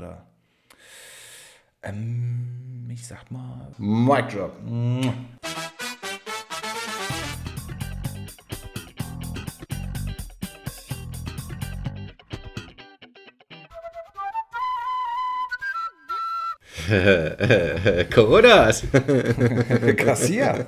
[0.00, 0.26] oder
[1.82, 3.70] ähm, ich sag mal.
[3.78, 4.56] Mic drop.
[18.12, 18.82] Coronas!
[19.96, 20.66] Kassier!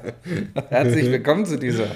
[0.69, 1.87] Herzlich willkommen zu dieser,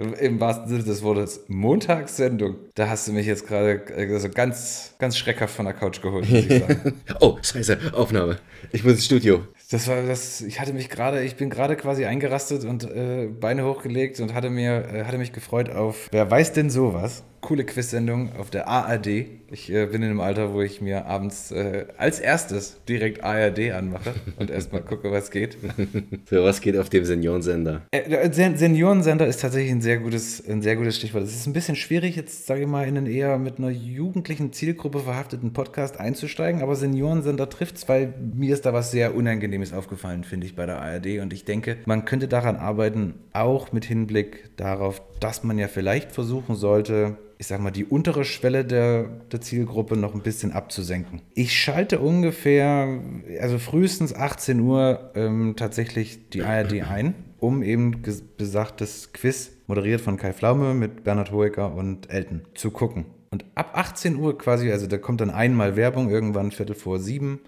[0.00, 2.56] im wahrsten Sinne des Wortes, Montagssendung.
[2.74, 6.44] Da hast du mich jetzt gerade also ganz, ganz schreckhaft von der Couch geholt, muss
[6.46, 6.94] ich sagen.
[7.20, 8.38] oh, scheiße, Aufnahme.
[8.72, 9.46] Ich muss ins Studio.
[9.70, 13.64] Das war das, ich hatte mich gerade, ich bin gerade quasi eingerastet und äh, Beine
[13.64, 17.22] hochgelegt und hatte mir, äh, hatte mich gefreut auf, wer weiß denn sowas?
[17.40, 19.06] Coole Quiz-Sendung auf der ARD.
[19.52, 23.72] Ich äh, bin in einem Alter, wo ich mir abends äh, als erstes direkt ARD
[23.72, 25.56] anmache und erstmal gucke, was geht.
[26.28, 27.82] So, was geht auf dem Seniorensender?
[27.90, 31.24] Äh, Sen Seniorensender ist tatsächlich ein sehr gutes, ein sehr gutes Stichwort.
[31.24, 34.52] Es ist ein bisschen schwierig, jetzt sage ich mal, in einen eher mit einer jugendlichen
[34.52, 39.72] Zielgruppe verhafteten Podcast einzusteigen, aber Seniorensender trifft es, weil mir ist da was sehr Unangenehmes
[39.72, 41.20] aufgefallen, finde ich, bei der ARD.
[41.20, 46.12] Und ich denke, man könnte daran arbeiten, auch mit Hinblick darauf, dass man ja vielleicht
[46.12, 51.22] versuchen sollte, ich sag mal, die untere Schwelle der, der Zielgruppe noch ein bisschen abzusenken.
[51.32, 53.00] Ich schalte ungefähr,
[53.40, 58.02] also frühestens 18 Uhr ähm, tatsächlich die ARD ein, um eben
[58.36, 63.06] besagtes Quiz, moderiert von Kai Pflaume mit Bernhard Hoeker und Elton, zu gucken.
[63.30, 67.40] Und ab 18 Uhr quasi, also da kommt dann einmal Werbung, irgendwann Viertel vor sieben.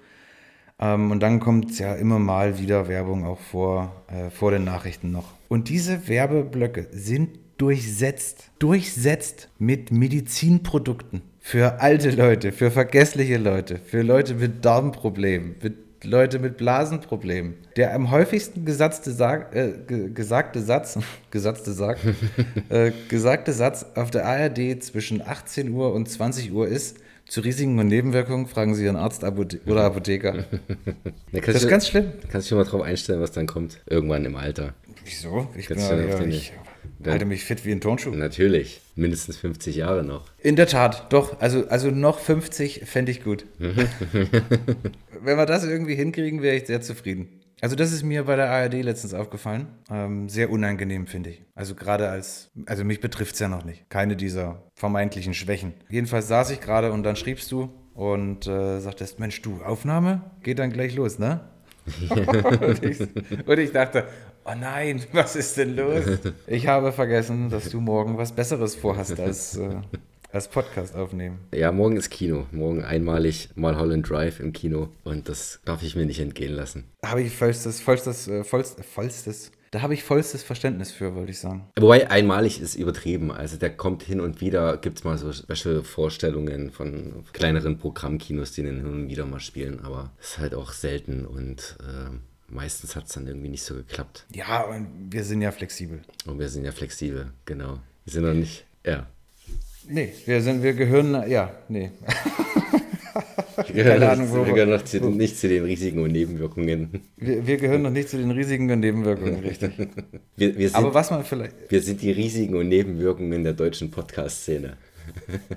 [0.79, 5.12] Ähm, und dann kommt ja immer mal wieder Werbung auch vor, äh, vor den Nachrichten
[5.12, 5.34] noch.
[5.49, 11.22] Und diese Werbeblöcke sind durchsetzt, durchsetzt mit Medizinprodukten.
[11.41, 17.55] Für alte Leute, für vergessliche Leute, für Leute mit Darmproblemen, mit Leute mit Blasenproblemen.
[17.77, 20.98] Der am häufigsten gesatzte Sag, äh, ge gesagte Satz,
[21.31, 21.98] gesatzte Sag,
[22.69, 27.78] äh, gesagte Satz auf der ARD zwischen 18 Uhr und 20 Uhr ist, zu Risiken
[27.78, 30.44] und Nebenwirkungen fragen Sie Ihren Arzt Apothe oder Apotheker.
[31.33, 32.12] Das ist ganz schlimm.
[32.31, 33.81] Kannst du dich mal drauf einstellen, was dann kommt.
[33.87, 34.75] Irgendwann im Alter.
[35.05, 35.48] Wieso?
[35.56, 36.53] Ich, bin Kannst ja, auf ja, den- ich
[36.98, 38.10] dann- halte mich fit wie ein Turnschuh.
[38.10, 38.81] Natürlich.
[38.94, 40.31] Mindestens 50 Jahre noch.
[40.38, 41.41] In der Tat, doch.
[41.41, 43.47] Also, also noch 50 fände ich gut.
[43.59, 47.41] Wenn wir das irgendwie hinkriegen, wäre ich sehr zufrieden.
[47.62, 49.69] Also das ist mir bei der ARD letztens aufgefallen.
[49.88, 51.44] Ähm, sehr unangenehm, finde ich.
[51.54, 53.88] Also gerade als, also mich betrifft es ja noch nicht.
[53.88, 55.75] Keine dieser vermeintlichen Schwächen.
[55.88, 60.59] Jedenfalls saß ich gerade und dann schriebst du und äh, sagtest, Mensch, du, Aufnahme geht
[60.59, 61.48] dann gleich los, ne?
[62.10, 63.00] und, ich,
[63.47, 64.06] und ich dachte,
[64.44, 66.04] oh nein, was ist denn los?
[66.47, 69.76] Ich habe vergessen, dass du morgen was Besseres vorhast als, äh,
[70.30, 71.38] als Podcast aufnehmen.
[71.54, 72.47] Ja, morgen ist Kino.
[72.53, 74.88] Morgen einmalig mal Holland Drive im Kino.
[75.04, 76.84] Und das darf ich mir nicht entgehen lassen.
[77.00, 81.30] Da habe ich vollstes, vollstes, äh, vollstes, vollstes, da habe ich vollstes Verständnis für, wollte
[81.30, 81.66] ich sagen.
[81.80, 83.32] Wobei einmalig ist übertrieben.
[83.32, 88.64] Also der kommt hin und wieder, gibt es mal so Special-Vorstellungen von kleineren Programmkinos, die
[88.64, 89.80] den hin und wieder mal spielen.
[89.82, 92.14] Aber es ist halt auch selten und äh,
[92.53, 94.27] meistens hat es dann irgendwie nicht so geklappt.
[94.35, 96.01] Ja, und wir sind ja flexibel.
[96.27, 97.81] Und wir sind ja flexibel, genau.
[98.05, 99.07] Wir sind noch nicht, ja.
[99.89, 101.91] Nee, wir sind, wir gehören, ja, nee.
[103.69, 107.03] Wir gehören, Ahnung, wo- wir gehören noch zu, nicht zu den Risiken und Nebenwirkungen.
[107.19, 109.73] Wir, wir gehören noch nicht zu den Risiken und Nebenwirkungen, richtig.
[110.37, 113.91] Wir, wir, sind, Aber was man vielleicht, wir sind die Risiken und Nebenwirkungen der deutschen
[113.91, 114.79] Podcast-Szene.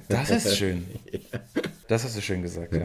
[0.10, 0.86] das ist schön.
[1.88, 2.82] Das hast du schön gesagt, ja.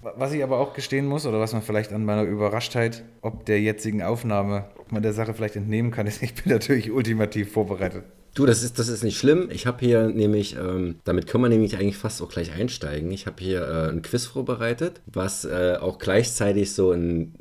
[0.00, 3.60] Was ich aber auch gestehen muss, oder was man vielleicht an meiner Überraschtheit, ob der
[3.60, 8.04] jetzigen Aufnahme, ob man der Sache vielleicht entnehmen kann, ist, ich bin natürlich ultimativ vorbereitet.
[8.34, 9.48] Du, das ist, das ist nicht schlimm.
[9.50, 13.10] Ich habe hier nämlich, ähm, damit können wir nämlich eigentlich fast auch gleich einsteigen.
[13.10, 17.34] Ich habe hier äh, ein Quiz vorbereitet, was äh, auch gleichzeitig so ein,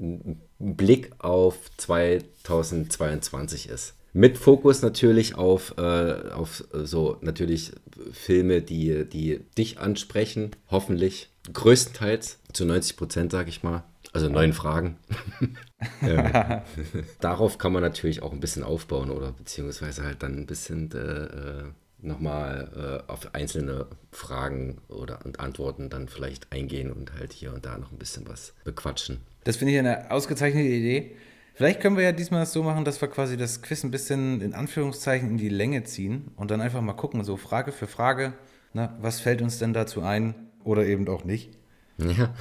[0.59, 3.96] ein Blick auf 2022 ist.
[4.13, 7.71] Mit Fokus natürlich auf, äh, auf äh, so natürlich
[8.11, 11.29] Filme, die, die dich ansprechen, hoffentlich.
[11.53, 13.83] Größtenteils, zu 90 Prozent, sage ich mal.
[14.13, 14.97] Also neun Fragen.
[16.01, 16.61] ähm,
[17.19, 20.97] darauf kann man natürlich auch ein bisschen aufbauen oder beziehungsweise halt dann ein bisschen äh,
[20.97, 21.63] äh,
[21.99, 27.65] nochmal äh, auf einzelne Fragen oder und Antworten dann vielleicht eingehen und halt hier und
[27.65, 29.19] da noch ein bisschen was bequatschen.
[29.43, 31.15] Das finde ich eine ausgezeichnete Idee.
[31.57, 34.41] Vielleicht können wir ja diesmal das so machen, dass wir quasi das Quiz ein bisschen
[34.41, 38.33] in Anführungszeichen in die Länge ziehen und dann einfach mal gucken, so Frage für Frage,
[38.73, 41.57] na, was fällt uns denn dazu ein oder eben auch nicht.
[41.97, 42.31] Ja,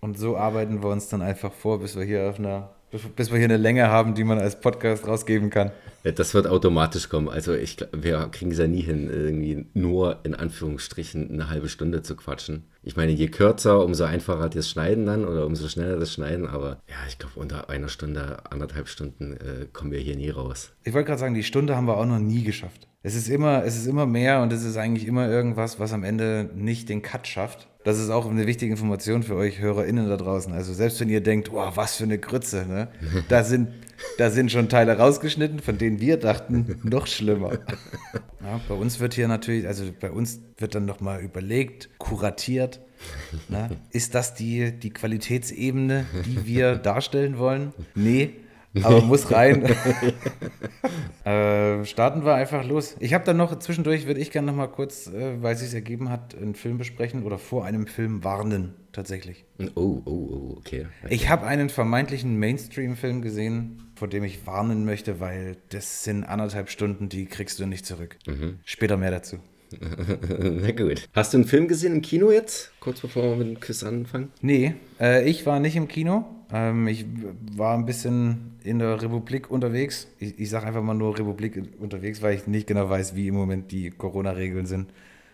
[0.00, 3.38] Und so arbeiten wir uns dann einfach vor, bis wir hier auf einer, bis wir
[3.38, 5.70] hier eine Länge haben, die man als Podcast rausgeben kann.
[6.02, 7.28] das wird automatisch kommen.
[7.28, 12.02] Also ich, wir kriegen es ja nie hin, irgendwie nur in Anführungsstrichen eine halbe Stunde
[12.02, 12.64] zu quatschen.
[12.82, 16.46] Ich meine, je kürzer, umso einfacher das Schneiden dann oder umso schneller das Schneiden.
[16.46, 20.72] Aber ja, ich glaube, unter einer Stunde, anderthalb Stunden äh, kommen wir hier nie raus.
[20.84, 22.88] Ich wollte gerade sagen, die Stunde haben wir auch noch nie geschafft.
[23.02, 26.02] Es ist immer, es ist immer mehr und es ist eigentlich immer irgendwas, was am
[26.02, 27.68] Ende nicht den Cut schafft.
[27.84, 30.52] Das ist auch eine wichtige Information für euch HörerInnen da draußen.
[30.52, 32.88] Also selbst wenn ihr denkt, wow, was für eine Grütze, ne?
[33.28, 33.68] Da sind,
[34.18, 37.52] da sind schon Teile rausgeschnitten, von denen wir dachten, noch schlimmer.
[38.42, 42.80] Ja, bei uns wird hier natürlich, also bei uns wird dann nochmal überlegt, kuratiert.
[43.48, 43.70] Ne?
[43.90, 47.72] Ist das die, die Qualitätsebene, die wir darstellen wollen?
[47.94, 48.34] Nee,
[48.82, 49.64] aber muss rein.
[51.24, 52.96] äh, starten wir einfach los.
[53.00, 55.74] Ich habe dann noch zwischendurch, würde ich gerne noch mal kurz, äh, weil es sich
[55.74, 59.44] ergeben hat, einen Film besprechen oder vor einem Film warnen, tatsächlich.
[59.74, 60.86] Oh, oh, oh, okay.
[61.04, 61.14] okay.
[61.14, 66.70] Ich habe einen vermeintlichen Mainstream-Film gesehen, vor dem ich warnen möchte, weil das sind anderthalb
[66.70, 68.16] Stunden, die kriegst du nicht zurück.
[68.26, 68.58] Mhm.
[68.64, 69.38] Später mehr dazu.
[69.80, 71.08] Na gut.
[71.12, 72.72] Hast du einen Film gesehen im Kino jetzt?
[72.80, 74.32] Kurz bevor wir mit dem Quiz anfangen?
[74.40, 76.24] Nee, äh, ich war nicht im Kino.
[76.52, 77.06] Ähm, ich
[77.56, 80.08] war ein bisschen in der Republik unterwegs.
[80.18, 83.34] Ich, ich sage einfach mal nur Republik unterwegs, weil ich nicht genau weiß, wie im
[83.34, 84.92] Moment die Corona-Regeln sind.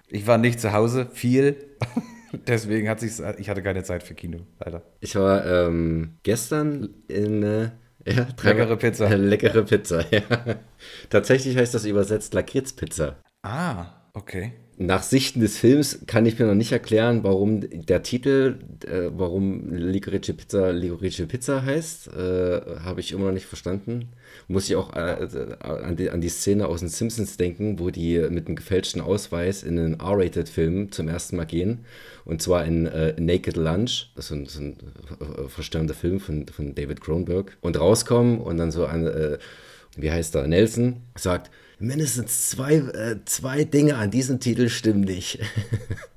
[0.09, 1.57] Ich war nicht zu Hause, viel.
[2.47, 4.83] Deswegen hat sich ich hatte keine Zeit für Kino, leider.
[5.01, 7.71] Ich war ähm, gestern in äh,
[8.07, 9.09] ja, leckere Pizza.
[9.09, 10.23] Äh, leckere Pizza, ja.
[11.11, 13.17] Tatsächlich heißt das übersetzt Lakritzpizza.
[13.43, 18.59] Ah, okay nach Sichten des Films kann ich mir noch nicht erklären, warum der Titel,
[18.85, 22.09] äh, warum Licorice Pizza Licorice Pizza heißt.
[22.09, 24.09] Äh, Habe ich immer noch nicht verstanden.
[24.49, 28.19] Muss ich auch äh, an, die, an, die, Szene aus den Simpsons denken, wo die
[28.31, 31.85] mit einem gefälschten Ausweis in einen R-Rated-Film zum ersten Mal gehen.
[32.25, 34.77] Und zwar in äh, Naked Lunch, das ist ein, ist ein
[35.21, 37.57] äh, verstörender Film von, von David Cronenberg.
[37.61, 39.39] Und rauskommen und dann so äh,
[39.97, 45.41] wie heißt er, Nelson sagt, mindestens zwei, äh, zwei Dinge an diesem Titel stimmen nicht.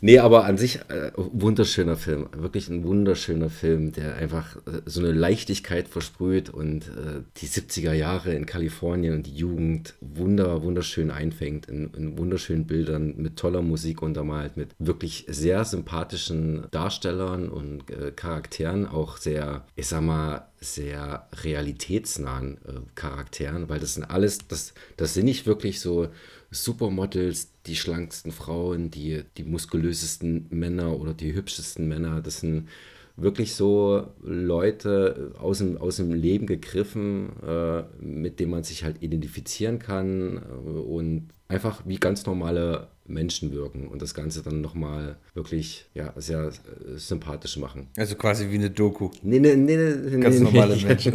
[0.00, 2.28] nee, aber an sich äh, wunderschöner Film.
[2.36, 7.92] Wirklich ein wunderschöner Film, der einfach äh, so eine Leichtigkeit versprüht und äh, die 70er
[7.92, 11.66] Jahre in Kalifornien und die Jugend wunder, wunderschön einfängt.
[11.66, 18.10] In, in, wunderschönen Bildern, mit toller Musik untermalt, mit wirklich sehr sympathischen Darstellern und äh,
[18.10, 24.74] Charakteren, auch sehr, ich sag mal, sehr realitätsnahen äh, Charakteren, weil das sind alles, das,
[24.96, 26.08] das sind nicht wirklich so
[26.50, 32.20] Supermodels, die schlanksten Frauen, die, die muskulösesten Männer oder die hübschesten Männer.
[32.20, 32.68] Das sind
[33.16, 39.02] wirklich so Leute aus dem, aus dem Leben gegriffen, äh, mit denen man sich halt
[39.02, 45.16] identifizieren kann äh, und einfach wie ganz normale Menschen wirken und das Ganze dann nochmal
[45.34, 46.50] wirklich ja, sehr äh,
[46.96, 47.88] sympathisch machen.
[47.96, 49.10] Also quasi wie eine Doku.
[49.22, 50.76] Nee, nee, nee, nee Ganz nee, normale.
[50.84, 51.14] Menschen.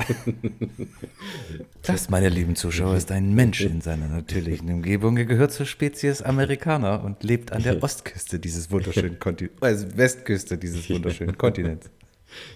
[1.82, 5.18] das, meine lieben Zuschauer, ist ein Mensch in seiner natürlichen Umgebung.
[5.18, 10.58] Er gehört zur Spezies Amerikaner und lebt an der Ostküste dieses wunderschönen Kontinents, also Westküste
[10.58, 11.90] dieses wunderschönen Kontinents.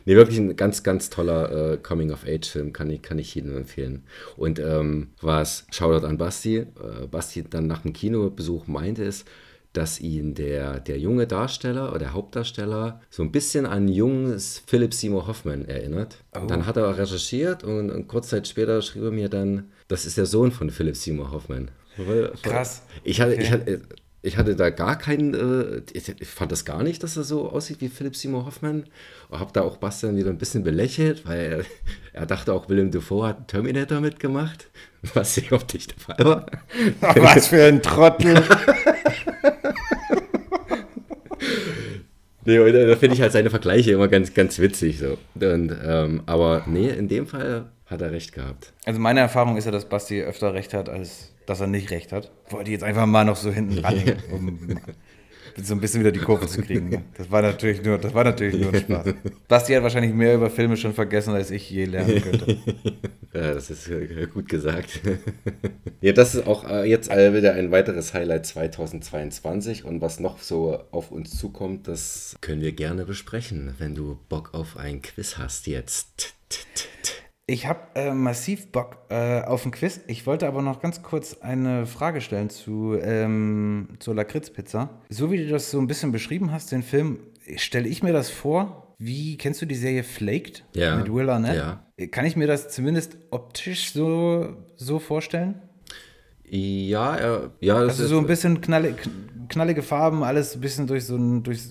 [0.05, 4.03] Nee, wirklich ein ganz, ganz toller äh, Coming-of-Age-Film, kann ich, kann ich jedem empfehlen.
[4.37, 6.65] Und ähm, was, Shoutout an Basti, äh,
[7.09, 9.25] Basti dann nach dem Kinobesuch meinte es,
[9.73, 14.93] dass ihn der, der junge Darsteller oder der Hauptdarsteller so ein bisschen an junges Philip
[14.93, 16.23] Seymour Hoffman erinnert.
[16.33, 16.45] Oh.
[16.47, 20.17] Dann hat er recherchiert und, und kurz Zeit später schrieb er mir dann, das ist
[20.17, 21.71] der Sohn von Philip Seymour Hoffman.
[22.41, 22.83] Krass.
[23.03, 23.41] Ich hatte, okay.
[23.43, 23.81] ich hatte,
[24.25, 27.79] ich hatte da gar keinen, äh, ich, fand das gar nicht, dass er so aussieht
[27.79, 28.85] wie Philipp Seymour Hoffman.
[29.29, 31.65] Und habe da auch Bastian wieder ein bisschen belächelt, weil er,
[32.21, 34.67] er dachte auch, Willem Dafoe hat Terminator mitgemacht,
[35.13, 36.45] was ich auf dich der Fall war.
[37.15, 38.41] Was für ein Trottel.
[42.45, 44.99] nee, und da finde ich halt seine Vergleiche immer ganz, ganz witzig.
[44.99, 45.17] So.
[45.35, 48.73] Und, ähm, aber nee, in dem Fall hat er recht gehabt.
[48.85, 52.11] Also meine Erfahrung ist ja, dass Basti öfter recht hat als dass er nicht recht
[52.11, 52.31] hat.
[52.49, 54.59] Wollte jetzt einfach mal noch so hinten ranhängen, um
[55.57, 57.05] so ein bisschen wieder die Kurve zu kriegen.
[57.17, 59.13] Das war natürlich nur, das war natürlich nur ein Spaß.
[59.47, 62.57] Basti hat wahrscheinlich mehr über Filme schon vergessen, als ich je lernen könnte.
[63.33, 65.01] Ja, das ist äh, gut gesagt.
[66.01, 70.79] Ja, das ist auch äh, jetzt wieder ein weiteres Highlight 2022 und was noch so
[70.91, 75.67] auf uns zukommt, das können wir gerne besprechen, wenn du Bock auf ein Quiz hast
[75.67, 76.35] jetzt.
[77.47, 80.01] Ich habe äh, massiv Bock äh, auf ein Quiz.
[80.07, 84.89] Ich wollte aber noch ganz kurz eine Frage stellen zu, ähm, zur Lakritzpizza.
[85.09, 87.19] So wie du das so ein bisschen beschrieben hast, den Film,
[87.55, 91.55] stelle ich mir das vor, wie kennst du die Serie Flaked ja, mit Will Arnett?
[91.55, 92.07] Ja.
[92.07, 95.61] Kann ich mir das zumindest optisch so, so vorstellen?
[96.49, 97.77] Ja, äh, ja.
[97.77, 98.95] also so ein bisschen knallig,
[99.49, 101.61] knallige Farben, alles ein bisschen durch so einen, durch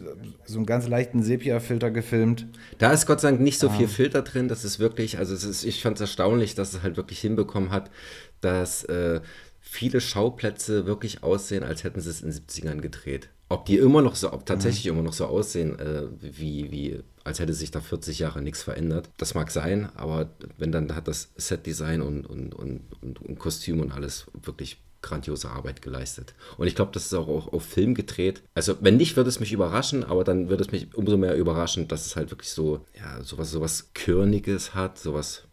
[0.45, 2.47] so einen ganz leichten Sepia-Filter gefilmt.
[2.79, 3.89] Da ist Gott sei Dank nicht so viel ah.
[3.89, 4.49] Filter drin.
[4.49, 7.91] Das ist wirklich, also ist, ich fand es erstaunlich, dass es halt wirklich hinbekommen hat,
[8.41, 9.21] dass äh,
[9.61, 13.29] viele Schauplätze wirklich aussehen, als hätten sie es in den 70ern gedreht.
[13.49, 14.93] Ob die immer noch so, ob tatsächlich mhm.
[14.93, 19.11] immer noch so aussehen, äh, wie, wie, als hätte sich da 40 Jahre nichts verändert.
[19.19, 23.81] Das mag sein, aber wenn dann hat das Setdesign und, und, und, und, und Kostüm
[23.81, 26.35] und alles wirklich grandiose Arbeit geleistet.
[26.57, 28.43] Und ich glaube, das ist auch auf Film gedreht.
[28.55, 31.87] Also, wenn nicht, würde es mich überraschen, aber dann würde es mich umso mehr überraschen,
[31.89, 35.45] dass es halt wirklich so, ja, sowas, sowas Körniges hat, sowas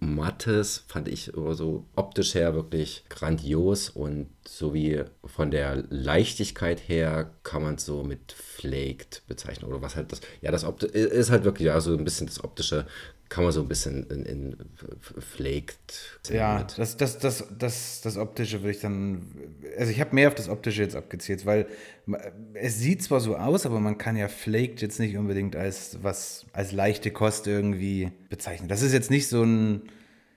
[0.00, 7.30] Mattes, fand ich so optisch her wirklich grandios und so wie von der Leichtigkeit her
[7.42, 11.30] kann man es so mit flaked bezeichnen oder was halt das, ja, das Opti ist
[11.30, 12.86] halt wirklich ja so ein bisschen das optische
[13.28, 14.56] kann man so ein bisschen in, in
[15.20, 16.18] flaked.
[16.30, 19.22] Ja, das, das, das, das, das Optische würde ich dann.
[19.78, 21.66] Also ich habe mehr auf das Optische jetzt abgezielt, weil
[22.54, 26.46] es sieht zwar so aus, aber man kann ja flaked jetzt nicht unbedingt als was
[26.52, 28.68] als leichte Kost irgendwie bezeichnen.
[28.68, 29.82] Das ist jetzt nicht so ein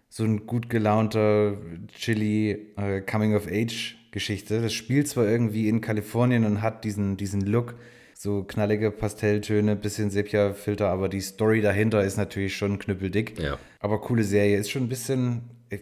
[0.09, 1.57] so ein gut gelaunter
[1.97, 4.61] Chili äh, Coming of Age Geschichte.
[4.61, 7.75] Das spielt zwar irgendwie in Kalifornien und hat diesen, diesen Look,
[8.21, 13.39] so knallige Pastelltöne, bisschen Sepia-Filter, aber die Story dahinter ist natürlich schon knüppeldick.
[13.39, 13.57] Ja.
[13.79, 15.81] Aber coole Serie, ist schon ein bisschen, ich,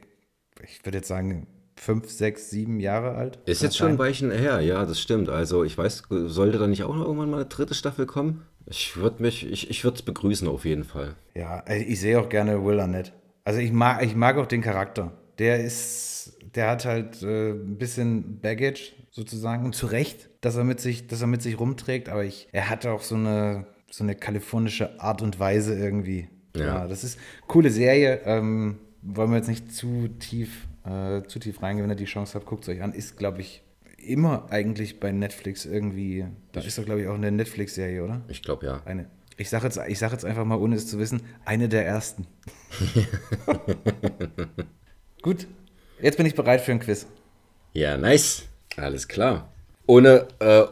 [0.63, 3.39] ich würde jetzt sagen, fünf, sechs, sieben Jahre alt.
[3.46, 5.27] Ist jetzt schon ein Weichen her, ja, das stimmt.
[5.27, 8.46] Also ich weiß, sollte da nicht auch noch irgendwann mal eine dritte Staffel kommen?
[8.65, 11.15] Ich würde mich, ich, ich würde es begrüßen auf jeden Fall.
[11.36, 13.12] Ja, ich sehe auch gerne Will Arnett.
[13.43, 15.12] Also ich mag, ich mag auch den Charakter.
[15.39, 20.63] Der ist, der hat halt äh, ein bisschen Baggage sozusagen und zu Recht dass er
[20.63, 24.03] mit sich, dass er mit sich rumträgt, aber ich, er hat auch so eine, so
[24.03, 26.29] eine kalifornische Art und Weise irgendwie.
[26.55, 28.22] Ja, ja das ist eine coole Serie.
[28.25, 32.36] Ähm, wollen wir jetzt nicht zu tief, äh, zu tief reingehen, wenn ihr die Chance
[32.36, 32.93] habt, guckt es euch an.
[32.93, 33.63] Ist, glaube ich,
[33.98, 36.25] immer eigentlich bei Netflix irgendwie.
[36.53, 38.22] Da ist doch, glaube ich, auch eine Netflix-Serie, oder?
[38.29, 38.81] Ich glaube ja.
[38.86, 39.08] Eine.
[39.36, 42.27] Ich sage jetzt, sag jetzt einfach mal, ohne es zu wissen, eine der ersten.
[45.22, 45.48] Gut,
[46.01, 47.08] jetzt bin ich bereit für ein Quiz.
[47.74, 48.43] Ja, nice.
[48.75, 49.50] Alles klar
[49.89, 50.65] ohne äh,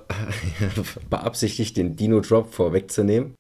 [1.10, 3.34] beabsichtigt den Dino-Drop vorwegzunehmen.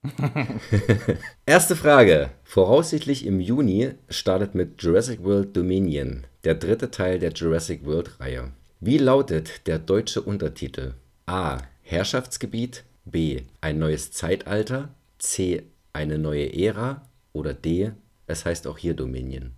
[1.46, 2.31] Erste Frage.
[2.43, 8.53] Voraussichtlich im Juni startet mit Jurassic World Dominion, der dritte Teil der Jurassic World-Reihe.
[8.79, 10.96] Wie lautet der deutsche Untertitel?
[11.27, 11.60] A.
[11.84, 12.84] Herrschaftsgebiet.
[13.05, 13.43] B.
[13.62, 14.89] Ein neues Zeitalter.
[15.19, 15.62] C.
[15.93, 17.07] Eine neue Ära.
[17.34, 17.91] Oder D.
[18.25, 19.51] Es heißt auch hier Dominion.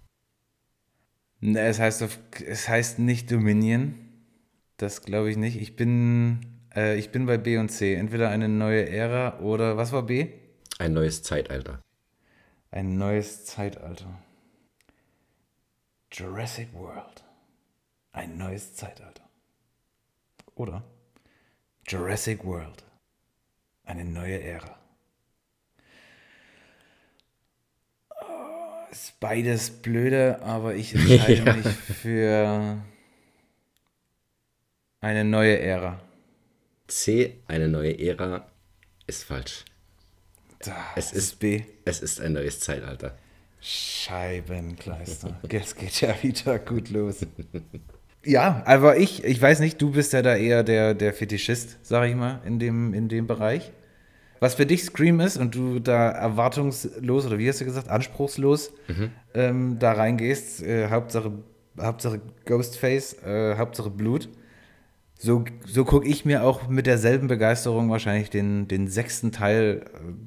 [1.40, 2.06] Ne, es heißt,
[2.46, 4.09] es heißt nicht Dominion.
[4.80, 5.62] Das glaube ich nicht.
[5.62, 6.40] Ich bin,
[6.74, 7.96] äh, ich bin bei B und C.
[7.96, 10.30] Entweder eine neue Ära oder was war B?
[10.78, 11.82] Ein neues Zeitalter.
[12.72, 14.08] Ein neues Zeitalter.
[16.14, 17.26] Jurassic World.
[18.14, 19.30] Ein neues Zeitalter.
[20.56, 20.86] Oder
[21.86, 22.86] Jurassic World.
[23.84, 24.80] Eine neue Ära.
[28.22, 31.54] Oh, ist beides blöde, aber ich entscheide ja.
[31.54, 32.82] mich für
[35.02, 36.00] eine neue Ära.
[36.88, 38.48] C, eine neue Ära,
[39.08, 39.66] ist falsch.
[40.60, 41.64] Da, es ist B.
[41.86, 43.18] Es ist ein neues Zeitalter.
[43.62, 45.40] Scheibenkleister.
[45.52, 47.26] Jetzt geht ja wieder gut los.
[48.26, 52.10] Ja, aber ich, ich weiß nicht, du bist ja da eher der, der Fetischist, sag
[52.10, 53.72] ich mal, in dem, in dem Bereich.
[54.42, 58.74] Was für dich Scream ist und du da erwartungslos oder wie hast du gesagt, anspruchslos
[58.90, 59.12] mhm.
[59.34, 61.32] ähm, da reingehst, äh, Hauptsache,
[61.80, 64.28] Hauptsache Ghostface, äh, Hauptsache Blut
[65.22, 69.84] so, so gucke ich mir auch mit derselben Begeisterung wahrscheinlich den, den sechsten Teil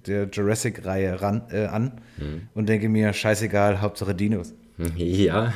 [0.06, 1.18] der Jurassic-Reihe
[1.50, 2.48] äh, an mhm.
[2.52, 4.54] und denke mir, scheißegal, Hauptsache Dinos.
[4.96, 5.52] Ja,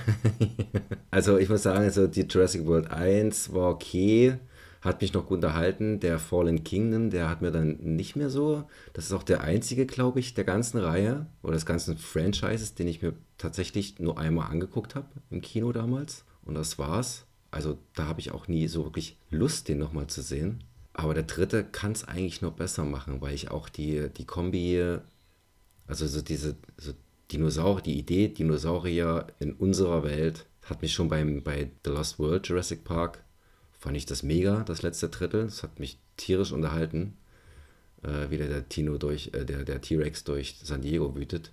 [1.10, 4.38] also ich muss sagen, also die Jurassic World 1 war okay,
[4.80, 6.00] hat mich noch gut unterhalten.
[6.00, 8.64] Der Fallen Kingdom, der hat mir dann nicht mehr so.
[8.92, 12.88] Das ist auch der einzige, glaube ich, der ganzen Reihe oder des ganzen Franchises, den
[12.88, 16.24] ich mir tatsächlich nur einmal angeguckt habe im Kino damals.
[16.44, 17.25] Und das war's.
[17.56, 20.62] Also da habe ich auch nie so wirklich Lust, den nochmal zu sehen.
[20.92, 24.98] Aber der dritte kann es eigentlich noch besser machen, weil ich auch die, die Kombi,
[25.86, 26.92] also so diese so
[27.32, 32.46] Dinosaurier, die Idee Dinosaurier in unserer Welt, hat mich schon beim, bei The Lost World
[32.46, 33.24] Jurassic Park,
[33.78, 35.44] fand ich das mega, das letzte Drittel.
[35.44, 37.16] Das hat mich tierisch unterhalten,
[38.02, 41.52] äh, wie der, Tino durch, äh, der, der T-Rex durch San Diego wütet.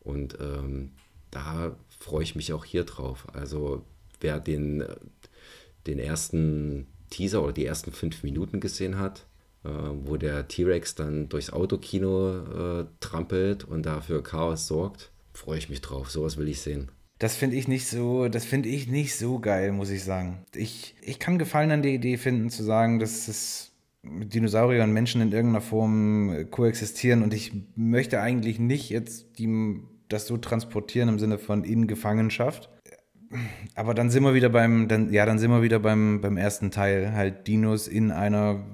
[0.00, 0.90] Und ähm,
[1.30, 3.26] da freue ich mich auch hier drauf.
[3.32, 3.84] Also
[4.22, 4.84] wer den,
[5.86, 9.26] den ersten Teaser oder die ersten fünf Minuten gesehen hat,
[9.64, 15.68] äh, wo der T-Rex dann durchs Autokino äh, trampelt und dafür Chaos sorgt, freue ich
[15.68, 16.10] mich drauf.
[16.10, 16.90] Sowas will ich sehen.
[17.18, 20.44] Das finde ich nicht so, das finde ich nicht so geil, muss ich sagen.
[20.56, 23.70] Ich, ich kann Gefallen an der Idee finden, zu sagen, dass es
[24.02, 30.26] Dinosaurier und Menschen in irgendeiner Form koexistieren und ich möchte eigentlich nicht jetzt die, das
[30.26, 32.68] so transportieren im Sinne von in Gefangenschaft
[33.74, 36.70] aber dann sind wir wieder beim, dann, ja, dann sind wir wieder beim, beim ersten
[36.70, 37.12] Teil.
[37.12, 38.64] Halt Dinos in einer,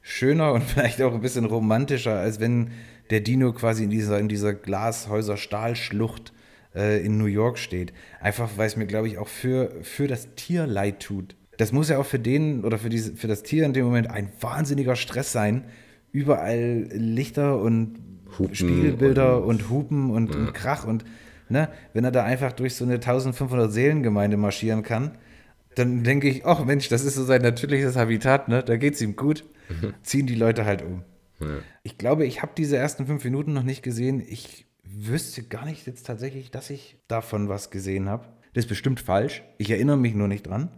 [0.00, 2.72] schöner und vielleicht auch ein bisschen romantischer, als wenn
[3.10, 6.32] der Dino quasi in dieser, in dieser Glashäuser-Stahlschlucht
[6.74, 7.92] äh, in New York steht.
[8.20, 11.36] Einfach, weil es mir, glaube ich, auch für, für das Tier leid tut.
[11.56, 14.08] Das muss ja auch für den oder für, diese, für das Tier in dem Moment
[14.08, 15.64] ein wahnsinniger Stress sein.
[16.12, 17.98] Überall Lichter und
[18.38, 20.40] Hupen Spiegelbilder und, und Hupen und, ja.
[20.40, 21.04] und, Krach und
[21.48, 25.18] ne, wenn er da einfach durch so eine 1500 Seelengemeinde marschieren kann,
[25.74, 28.62] dann denke ich, ach Mensch, das ist so sein natürliches Habitat, ne?
[28.62, 29.44] Da geht es ihm gut.
[30.02, 31.04] Ziehen die Leute halt um.
[31.40, 31.46] Ja.
[31.82, 34.20] Ich glaube, ich habe diese ersten fünf Minuten noch nicht gesehen.
[34.26, 38.26] Ich wüsste gar nicht jetzt tatsächlich, dass ich davon was gesehen habe.
[38.52, 39.42] Das ist bestimmt falsch.
[39.58, 40.70] Ich erinnere mich nur nicht dran.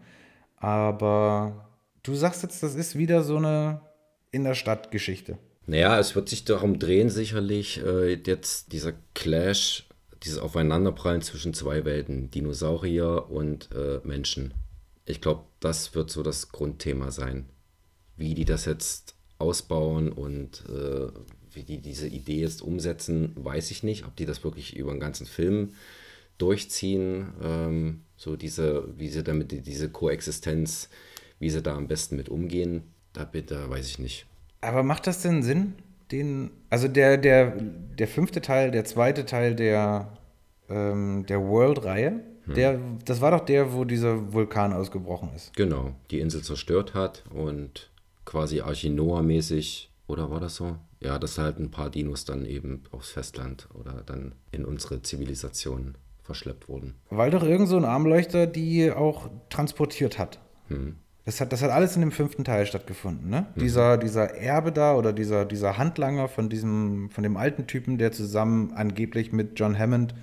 [0.57, 1.71] Aber
[2.03, 3.81] du sagst jetzt, das ist wieder so eine
[4.31, 5.39] in der Stadt Geschichte.
[5.67, 9.89] Naja, es wird sich darum drehen, sicherlich äh, jetzt dieser Clash,
[10.23, 14.55] dieses Aufeinanderprallen zwischen zwei Welten, Dinosaurier und äh, Menschen.
[15.05, 17.49] Ich glaube, das wird so das Grundthema sein.
[18.17, 21.09] Wie die das jetzt ausbauen und äh,
[21.55, 24.07] wie die diese Idee jetzt umsetzen, weiß ich nicht.
[24.07, 25.73] Ob die das wirklich über den ganzen Film
[26.39, 30.89] durchziehen, ähm, so diese, wie sie damit diese Koexistenz,
[31.39, 32.83] wie sie da am besten mit umgehen,
[33.13, 34.27] da bitte weiß ich nicht.
[34.61, 35.75] Aber macht das denn Sinn?
[36.11, 40.19] Den, also der, der, der fünfte Teil, der zweite Teil der,
[40.69, 42.99] ähm, der World-Reihe, hm.
[43.05, 45.55] das war doch der, wo dieser Vulkan ausgebrochen ist.
[45.55, 47.91] Genau, die Insel zerstört hat und
[48.25, 50.77] quasi Archinoa-mäßig, oder war das so?
[51.03, 55.97] Ja, dass halt ein paar Dinos dann eben aufs Festland oder dann in unsere Zivilisation
[56.23, 56.95] verschleppt wurden.
[57.11, 60.41] Weil doch irgend so ein Armleuchter die auch transportiert hat.
[60.69, 60.97] Hm.
[61.25, 63.47] Das hat, das hat alles in dem fünften Teil stattgefunden, ne?
[63.55, 63.61] Mhm.
[63.61, 68.11] Dieser, dieser Erbe da oder dieser, dieser Handlanger von diesem, von dem alten Typen, der
[68.11, 70.15] zusammen angeblich mit John Hammond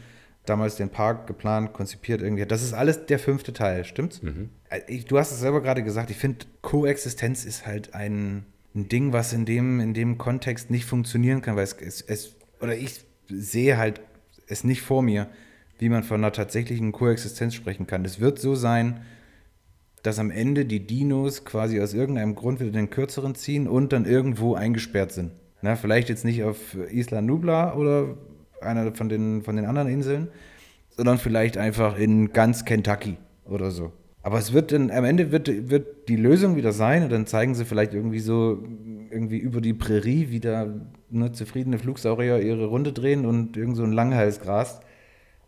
[0.45, 2.51] damals den Park geplant, konzipiert irgendwie hat.
[2.51, 4.21] Das ist alles der fünfte Teil, stimmt's?
[4.21, 4.49] Mhm.
[4.87, 9.13] Ich, du hast es selber gerade gesagt, ich finde, Koexistenz ist halt ein, ein Ding,
[9.13, 13.01] was in dem, in dem Kontext nicht funktionieren kann, weil es, es, es, oder ich
[13.27, 14.01] sehe halt
[14.47, 15.27] es nicht vor mir,
[15.79, 18.03] wie man von einer tatsächlichen Koexistenz sprechen kann.
[18.05, 19.01] Es wird so sein,
[20.03, 24.05] dass am Ende die Dinos quasi aus irgendeinem Grund wieder den kürzeren ziehen und dann
[24.05, 25.31] irgendwo eingesperrt sind.
[25.61, 28.17] Na, vielleicht jetzt nicht auf Isla Nubla oder
[28.61, 30.29] einer von den, von den anderen Inseln,
[30.89, 33.91] sondern vielleicht einfach in ganz Kentucky oder so.
[34.21, 37.55] Aber es wird dann, am Ende wird, wird die Lösung wieder sein und dann zeigen
[37.55, 38.61] sie vielleicht irgendwie so,
[39.09, 43.93] irgendwie über die Prärie wieder ne, zufriedene Flugsaurier ihre Runde drehen und irgend so ein
[43.93, 44.81] Langhalsgras.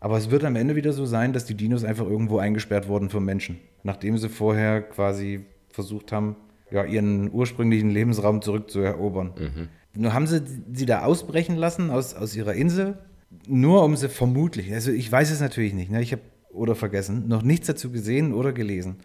[0.00, 3.10] Aber es wird am Ende wieder so sein, dass die Dinos einfach irgendwo eingesperrt wurden
[3.10, 6.36] vom Menschen, nachdem sie vorher quasi versucht haben,
[6.70, 9.32] ja, ihren ursprünglichen Lebensraum zurückzuerobern.
[9.38, 9.68] Mhm.
[9.94, 10.40] Nur haben sie
[10.72, 12.98] sie da ausbrechen lassen aus, aus ihrer Insel,
[13.46, 16.02] nur um sie vermutlich, also ich weiß es natürlich nicht, ne?
[16.02, 16.22] ich habe
[16.52, 18.96] oder vergessen, noch nichts dazu gesehen oder gelesen.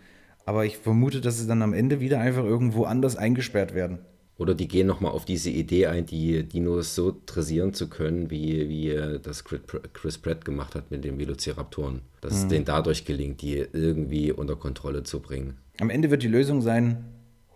[0.45, 3.99] Aber ich vermute, dass sie dann am Ende wieder einfach irgendwo anders eingesperrt werden.
[4.37, 8.69] Oder die gehen nochmal auf diese Idee ein, die Dinos so dressieren zu können, wie,
[8.69, 12.01] wie das Chris Pratt gemacht hat mit den Velociraptoren.
[12.21, 12.39] Dass mhm.
[12.39, 15.57] es denen dadurch gelingt, die irgendwie unter Kontrolle zu bringen.
[15.79, 17.03] Am Ende wird die Lösung sein,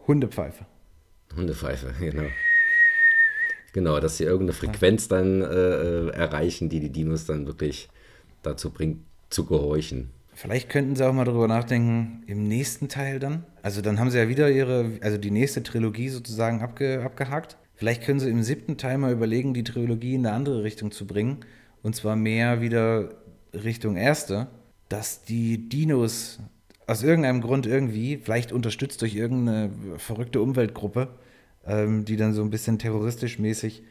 [0.08, 0.66] Hundepfeife.
[1.36, 2.30] Hundepfeife, genau.
[3.74, 7.90] Genau, dass sie irgendeine Frequenz dann äh, äh erreichen, die die Dinos dann wirklich
[8.42, 8.98] dazu bringt,
[9.32, 10.12] zu gehorchen.
[10.34, 13.44] Vielleicht könnten sie auch mal darüber nachdenken, im nächsten Teil dann.
[13.64, 17.58] Also dann haben sie ja wieder ihre, also die nächste Trilogie sozusagen abge, abgehakt.
[17.76, 21.06] Vielleicht können sie im siebten Teil mal überlegen, die Trilogie in eine andere Richtung zu
[21.06, 21.40] bringen.
[21.82, 23.10] Und zwar mehr wieder
[23.54, 24.48] Richtung erste,
[24.88, 26.40] dass die Dinos
[26.88, 31.10] aus irgendeinem Grund irgendwie, vielleicht unterstützt durch irgendeine verrückte Umweltgruppe,
[31.66, 33.84] ähm, die dann so ein bisschen terroristisch mäßig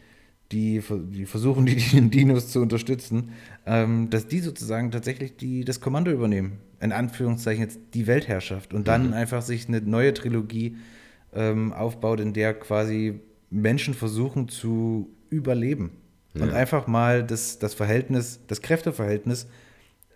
[0.52, 3.32] die, die versuchen, die, Dinos zu unterstützen,
[3.66, 6.58] ähm, dass die sozusagen tatsächlich die, das Kommando übernehmen.
[6.80, 8.72] In Anführungszeichen jetzt die Weltherrschaft.
[8.72, 9.12] Und dann mhm.
[9.12, 10.76] einfach sich eine neue Trilogie
[11.34, 15.92] ähm, aufbaut, in der quasi Menschen versuchen zu überleben.
[16.34, 16.44] Ja.
[16.44, 19.46] Und einfach mal das, das Verhältnis, das Kräfteverhältnis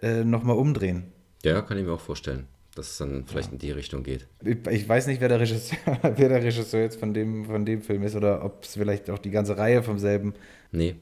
[0.00, 1.04] äh, nochmal umdrehen.
[1.42, 4.26] Ja, kann ich mir auch vorstellen dass es dann vielleicht in die Richtung geht.
[4.70, 8.02] Ich weiß nicht, wer der Regisseur, wer der Regisseur jetzt von dem, von dem Film
[8.02, 10.34] ist oder ob es vielleicht auch die ganze Reihe vom selben
[10.72, 10.96] nee.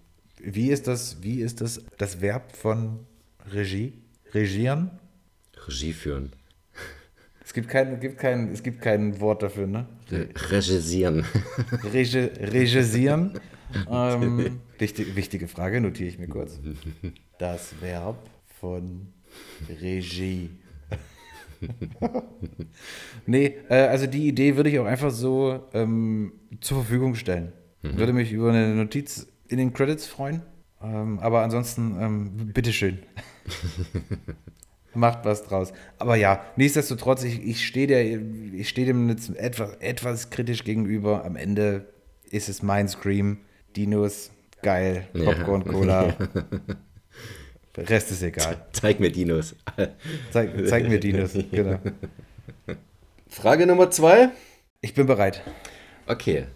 [0.44, 3.06] Wie ist das, wie ist das, das Verb von
[3.52, 3.92] Regie?
[4.32, 4.90] Regieren?
[5.66, 6.32] Regie führen.
[7.44, 9.87] Es gibt kein, gibt kein, es gibt kein Wort dafür, ne?
[10.11, 11.24] Re Regisieren.
[11.92, 13.38] Regi regisieren.
[13.90, 16.58] ähm, wichtig, wichtige Frage, notiere ich mir kurz.
[17.38, 18.16] Das Verb
[18.61, 19.08] von
[19.80, 20.50] Regie.
[23.27, 27.53] nee, äh, also die Idee würde ich auch einfach so ähm, zur Verfügung stellen.
[27.83, 27.98] Mhm.
[27.98, 30.42] Würde mich über eine Notiz in den Credits freuen.
[30.83, 32.98] Ähm, aber ansonsten, ähm, bitteschön.
[34.94, 35.72] Macht was draus.
[35.98, 38.20] Aber ja, nichtsdestotrotz, ich, ich stehe
[38.62, 41.25] steh dem jetzt etwas, etwas kritisch gegenüber.
[41.25, 41.87] Am Ende
[42.31, 43.38] ist es mein Scream.
[43.75, 45.09] Dinos, geil.
[45.14, 46.14] Popcorn, ja.
[47.76, 48.66] Der Rest ist egal.
[48.72, 49.54] Zeig mir Dinos.
[50.30, 51.78] Zeig, zeig mir Dinos, genau.
[53.28, 54.30] Frage Nummer zwei.
[54.80, 55.42] Ich bin bereit.
[56.06, 56.46] Okay,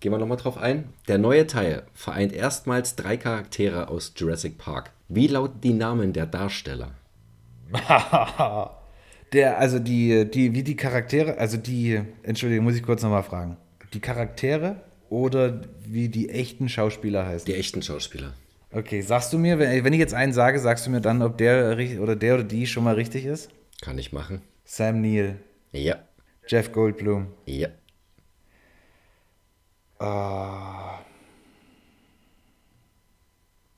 [0.00, 0.84] gehen wir nochmal drauf ein.
[1.08, 4.92] Der neue Teil vereint erstmals drei Charaktere aus Jurassic Park.
[5.08, 6.92] Wie lauten die Namen der Darsteller?
[9.32, 13.56] der, also die, die, wie die Charaktere, also die, Entschuldigung, muss ich kurz nochmal fragen.
[13.92, 14.76] Die Charaktere
[15.10, 17.44] oder wie die echten Schauspieler heißen?
[17.46, 18.32] Die echten Schauspieler.
[18.74, 21.76] Okay, sagst du mir, wenn ich jetzt einen sage, sagst du mir dann, ob der
[22.00, 23.50] oder der oder die schon mal richtig ist?
[23.82, 24.40] Kann ich machen.
[24.64, 25.36] Sam Neill.
[25.72, 25.96] Ja.
[26.46, 27.26] Jeff Goldblum.
[27.44, 27.68] Ja.
[30.00, 31.02] Uh.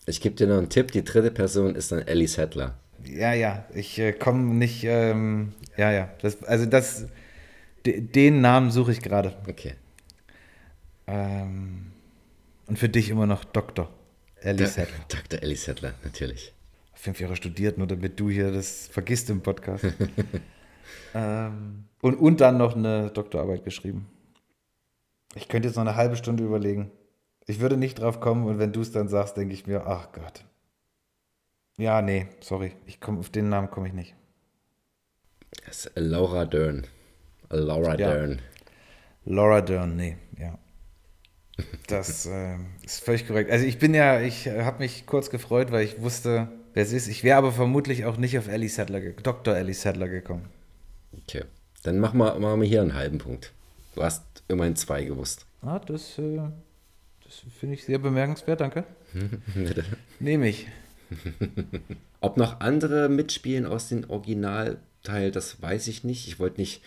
[0.06, 2.78] Ich gebe dir noch einen Tipp, die dritte Person ist dann Ellie Settler.
[3.04, 7.06] Ja, ja, ich äh, komme nicht, ähm, ja, ja, das, also das,
[7.84, 9.34] den Namen suche ich gerade.
[9.48, 9.74] Okay.
[11.06, 11.92] Ähm,
[12.66, 13.90] und für dich immer noch Doktor.
[14.44, 15.04] Ellie Settler.
[15.08, 15.42] Dr.
[15.42, 16.52] Ellie Settler, natürlich.
[16.92, 19.84] Fünf Jahre studiert, nur damit du hier das vergisst im Podcast.
[21.14, 24.06] ähm, und, und dann noch eine Doktorarbeit geschrieben.
[25.34, 26.90] Ich könnte jetzt noch eine halbe Stunde überlegen.
[27.46, 30.12] Ich würde nicht drauf kommen und wenn du es dann sagst, denke ich mir, ach
[30.12, 30.44] Gott.
[31.76, 32.72] Ja, nee, sorry.
[32.86, 34.14] Ich komm, auf den Namen komme ich nicht.
[35.66, 36.86] Das ist Laura Dern.
[37.48, 38.12] Laura ja.
[38.12, 38.42] Dern.
[39.24, 40.58] Laura Dern, nee, ja.
[41.86, 43.50] Das äh, ist völlig korrekt.
[43.50, 46.92] Also ich bin ja, ich äh, habe mich kurz gefreut, weil ich wusste, wer es
[46.92, 47.08] ist.
[47.08, 49.54] Ich wäre aber vermutlich auch nicht auf Ellie Sadler, Dr.
[49.54, 50.46] Ellie Sadler gekommen.
[51.12, 51.44] Okay,
[51.84, 53.52] dann machen wir, machen wir hier einen halben Punkt.
[53.94, 55.46] Du hast immerhin zwei gewusst.
[55.62, 56.40] Ah, das, äh,
[57.24, 58.84] das finde ich sehr bemerkenswert, danke.
[60.20, 60.66] Nehme ich.
[62.20, 66.26] Ob noch andere mitspielen aus dem Originalteil, das weiß ich nicht.
[66.26, 66.82] Ich wollte nicht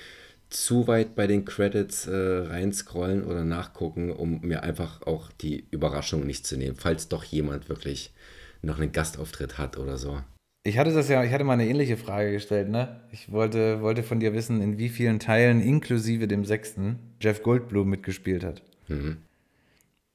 [0.49, 6.25] zu weit bei den Credits äh, reinscrollen oder nachgucken, um mir einfach auch die Überraschung
[6.25, 8.13] nicht zu nehmen, falls doch jemand wirklich
[8.61, 10.21] noch einen Gastauftritt hat oder so.
[10.63, 12.99] Ich hatte das ja, ich hatte mal eine ähnliche Frage gestellt, ne?
[13.11, 17.89] Ich wollte, wollte von dir wissen, in wie vielen Teilen, inklusive dem sechsten, Jeff Goldblum
[17.89, 18.61] mitgespielt hat.
[18.87, 19.17] Mhm.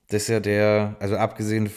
[0.09, 1.71] Das ist ja der, also abgesehen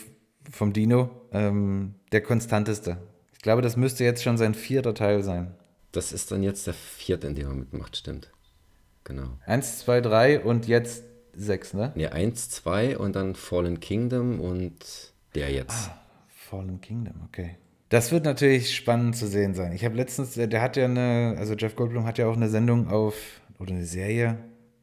[0.52, 2.98] vom Dino, ähm, der konstanteste.
[3.34, 5.54] Ich glaube, das müsste jetzt schon sein vierter Teil sein.
[5.94, 8.30] Das ist dann jetzt der vierte, in dem er mitmacht, stimmt.
[9.06, 9.38] Genau.
[9.46, 11.94] Eins, zwei, drei und jetzt sechs, ne?
[11.96, 15.90] Ne, eins, zwei und dann Fallen Kingdom und der jetzt.
[15.90, 17.58] Ah, Fallen Kingdom, okay.
[17.90, 19.72] Das wird natürlich spannend zu sehen sein.
[19.74, 22.88] Ich habe letztens, der hat ja eine, also Jeff Goldblum hat ja auch eine Sendung
[22.88, 23.16] auf,
[23.60, 24.40] oder eine Serie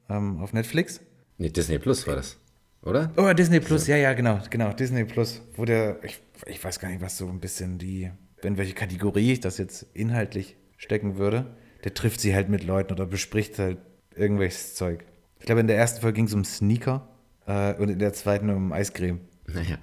[0.08, 1.00] ähm, auf Netflix.
[1.38, 2.38] Ne, Disney Plus war das,
[2.82, 3.10] oder?
[3.16, 6.90] Oh, Disney Plus, ja, ja, genau, genau, Disney Plus, wo der, ich, ich weiß gar
[6.90, 8.10] nicht, was so ein bisschen die,
[8.42, 11.56] in welche Kategorie ich das jetzt inhaltlich stecken würde.
[11.82, 13.78] Der trifft sie halt mit Leuten oder bespricht halt
[14.16, 15.04] irgendwelches Zeug.
[15.38, 17.08] Ich glaube, in der ersten Folge ging es um Sneaker
[17.46, 19.20] äh, und in der zweiten um Eiscreme.
[19.46, 19.78] Naja.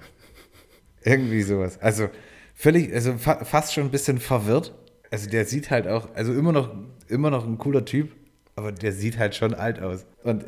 [1.04, 1.78] Irgendwie sowas.
[1.80, 2.08] Also
[2.54, 4.74] völlig, also fa fast schon ein bisschen verwirrt.
[5.10, 6.74] Also der sieht halt auch, also immer noch,
[7.08, 8.12] immer noch ein cooler Typ,
[8.54, 10.06] aber der sieht halt schon alt aus.
[10.22, 10.46] Und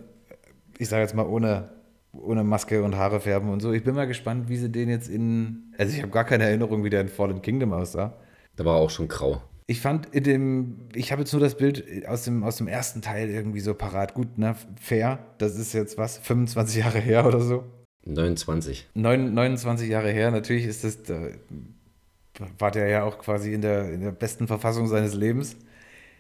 [0.79, 1.71] ich sage jetzt mal ohne,
[2.13, 3.73] ohne Maske und Haare färben und so.
[3.73, 6.85] Ich bin mal gespannt, wie sie den jetzt in, also ich habe gar keine Erinnerung,
[6.85, 8.17] wie der in Fallen Kingdom aussah.
[8.57, 9.43] Da war auch schon grau.
[9.67, 13.01] Ich fand in dem, ich habe jetzt nur das Bild aus dem, aus dem ersten
[13.01, 14.15] Teil irgendwie so parat.
[14.15, 15.19] Gut, ne, fair.
[15.39, 17.65] Das ist jetzt was, 25 Jahre her oder so?
[18.05, 18.89] 29.
[18.95, 20.31] 9, 29 Jahre her.
[20.31, 21.29] Natürlich ist das, da
[22.59, 25.57] war der ja auch quasi in der, in der besten Verfassung seines Lebens.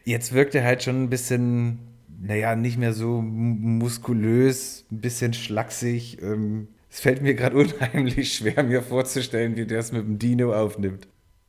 [0.04, 1.78] Jetzt wirkt er halt schon ein bisschen,
[2.20, 6.22] naja, nicht mehr so muskulös, ein bisschen schlaksig.
[6.22, 10.52] Ähm, es fällt mir gerade unheimlich schwer, mir vorzustellen, wie der es mit dem Dino
[10.54, 11.08] aufnimmt.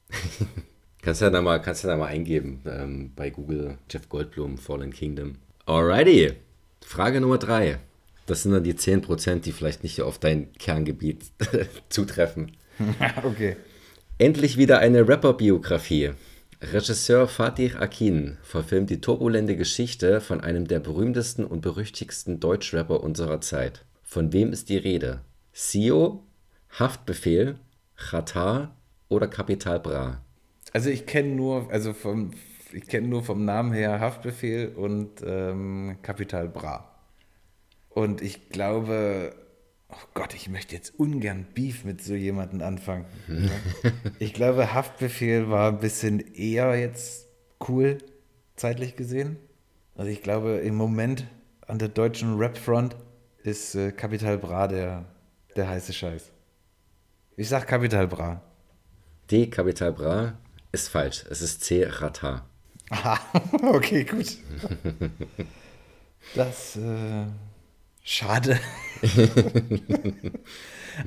[1.04, 4.58] Kannst du ja da mal, kannst du da mal eingeben ähm, bei Google Jeff Goldblum,
[4.58, 5.36] Fallen Kingdom.
[5.66, 6.32] Alrighty.
[6.86, 7.80] Frage Nummer drei.
[8.26, 11.26] Das sind dann die 10%, die vielleicht nicht auf dein Kerngebiet
[11.89, 12.54] zutreffen.
[13.24, 13.58] okay.
[14.18, 16.12] Endlich wieder eine Rapper-Biografie.
[16.62, 23.42] Regisseur Fatih Akin verfilmt die turbulente Geschichte von einem der berühmtesten und berüchtigsten Deutschrapper unserer
[23.42, 23.84] Zeit.
[24.04, 25.20] Von wem ist die Rede?
[25.52, 26.24] Sio,
[26.70, 27.56] Haftbefehl,
[27.98, 28.78] Qatar
[29.10, 30.23] oder Capital Bra?
[30.74, 32.32] Also ich kenne nur, also vom,
[32.72, 36.90] ich kenne nur vom Namen her Haftbefehl und ähm, Capital Bra.
[37.90, 39.36] Und ich glaube,
[39.90, 43.06] oh Gott, ich möchte jetzt ungern Beef mit so jemandem anfangen.
[44.20, 47.28] Ich glaube, Haftbefehl war ein bisschen eher jetzt
[47.68, 48.00] cool,
[48.56, 49.38] zeitlich gesehen.
[49.96, 51.28] Also ich glaube, im Moment
[51.68, 52.96] an der deutschen Rap-Front
[53.44, 55.06] ist äh, Capital Bra der,
[55.56, 56.32] der heiße Scheiß.
[57.36, 58.42] Ich sag Capital Bra.
[59.30, 59.48] D.
[59.48, 60.38] Capital Bra
[60.74, 61.24] ist falsch.
[61.30, 61.86] Es ist C.
[61.88, 62.46] Rata.
[62.90, 63.20] Aha,
[63.64, 64.38] okay, gut.
[66.36, 67.26] Das, äh,
[68.04, 68.60] schade.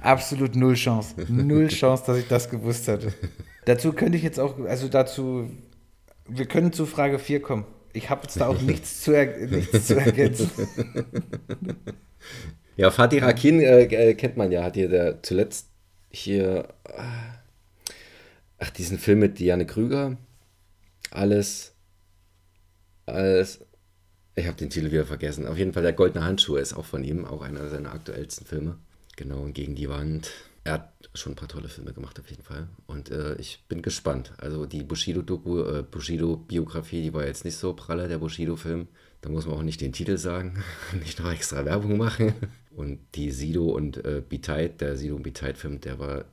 [0.00, 1.14] Absolut null Chance.
[1.28, 3.12] Null Chance, dass ich das gewusst hätte.
[3.66, 5.50] Dazu könnte ich jetzt auch, also dazu,
[6.26, 7.66] wir können zu Frage 4 kommen.
[7.92, 10.50] Ich habe jetzt da auch nichts zu, er, nichts zu ergänzen.
[12.76, 15.68] Ja, Fatih Akin äh, äh, kennt man ja, hat hier der zuletzt
[16.10, 17.02] hier, äh,
[18.66, 20.16] ach, diesen Film mit Diane Krüger.
[21.10, 21.74] Alles,
[23.06, 23.60] alles,
[24.34, 25.46] ich habe den Titel wieder vergessen.
[25.46, 28.78] Auf jeden Fall der Goldene Handschuh ist auch von ihm, auch einer seiner aktuellsten Filme.
[29.16, 30.30] Genau, und gegen die Wand.
[30.64, 32.66] Er hat schon ein paar tolle Filme gemacht, auf jeden Fall.
[32.86, 34.32] Und äh, ich bin gespannt.
[34.38, 38.88] Also die Bushido-Doku, äh, Bushido-Biografie, die war jetzt nicht so pralle, der Bushido-Film.
[39.20, 40.62] Da muss man auch nicht den Titel sagen,
[41.00, 42.34] nicht noch extra Werbung machen.
[42.70, 46.24] Und die Sido und äh, Biteit, der Sido und Biteit-Film, der war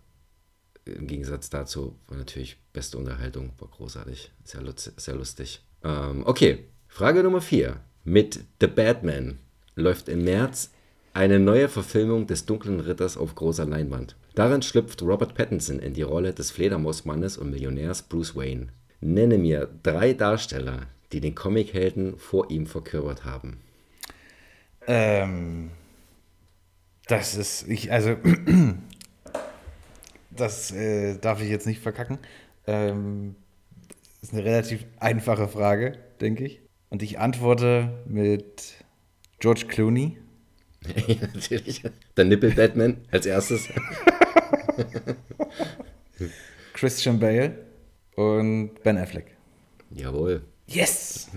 [0.85, 5.61] im Gegensatz dazu war natürlich beste Unterhaltung, war großartig, sehr, sehr lustig.
[5.83, 7.79] Ähm, okay, Frage Nummer 4.
[8.03, 9.39] Mit The Batman
[9.75, 10.71] läuft im März
[11.13, 14.15] eine neue Verfilmung des Dunklen Ritters auf großer Leinwand.
[14.35, 18.67] Darin schlüpft Robert Pattinson in die Rolle des Fledermausmannes und Millionärs Bruce Wayne.
[18.99, 23.61] Nenne mir drei Darsteller, die den Comichelden vor ihm verkörpert haben.
[24.87, 25.71] Ähm,
[27.07, 28.17] das ist, ich, also,
[30.35, 32.19] das äh, darf ich jetzt nicht verkacken.
[32.67, 33.35] Ähm,
[34.21, 36.61] das ist eine relativ einfache Frage, denke ich.
[36.89, 38.75] Und ich antworte mit
[39.39, 40.17] George Clooney.
[41.33, 41.83] Natürlich.
[42.15, 43.67] Der Nippel-Batman als erstes.
[46.73, 47.65] Christian Bale
[48.15, 49.35] und Ben Affleck.
[49.89, 50.43] Jawohl.
[50.67, 51.29] Yes!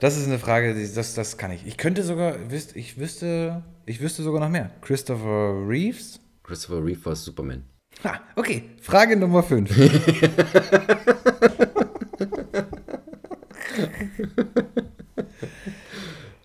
[0.00, 1.66] Das ist eine Frage, das, das kann ich.
[1.66, 2.36] Ich könnte sogar,
[2.74, 4.70] ich wüsste, ich wüsste sogar noch mehr.
[4.80, 6.20] Christopher Reeves?
[6.42, 7.64] Christopher Reeves war Superman.
[8.04, 8.70] Ha, okay.
[8.80, 9.70] Frage Nummer 5.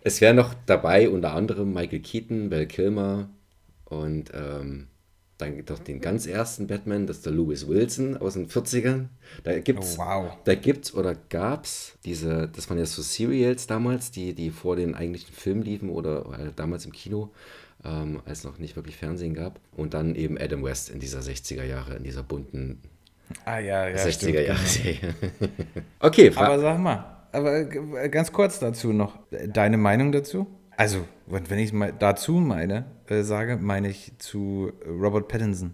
[0.04, 3.30] es wäre noch dabei unter anderem Michael Keaton, Val Kilmer
[3.86, 4.88] und ähm,
[5.38, 9.08] dann es den ganz ersten Batman, das ist der Lewis Wilson aus den 40ern.
[9.44, 10.38] Da gibt's, oh, wow.
[10.46, 14.96] da gibt's oder gab's diese, das waren ja so Serials damals, die, die vor den
[14.96, 17.32] eigentlichen Filmen liefen oder äh, damals im Kino,
[17.84, 19.60] ähm, als noch nicht wirklich Fernsehen gab.
[19.76, 22.82] Und dann eben Adam West in dieser 60er Jahre, in dieser bunten
[23.46, 25.14] ah, ja, ja, 60er Jahre Serie.
[26.00, 27.66] okay, aber sag mal, aber
[28.10, 30.48] ganz kurz dazu noch, deine Meinung dazu?
[30.76, 35.74] Also, wenn ich mal dazu meine, äh, sage, meine ich zu Robert Pattinson.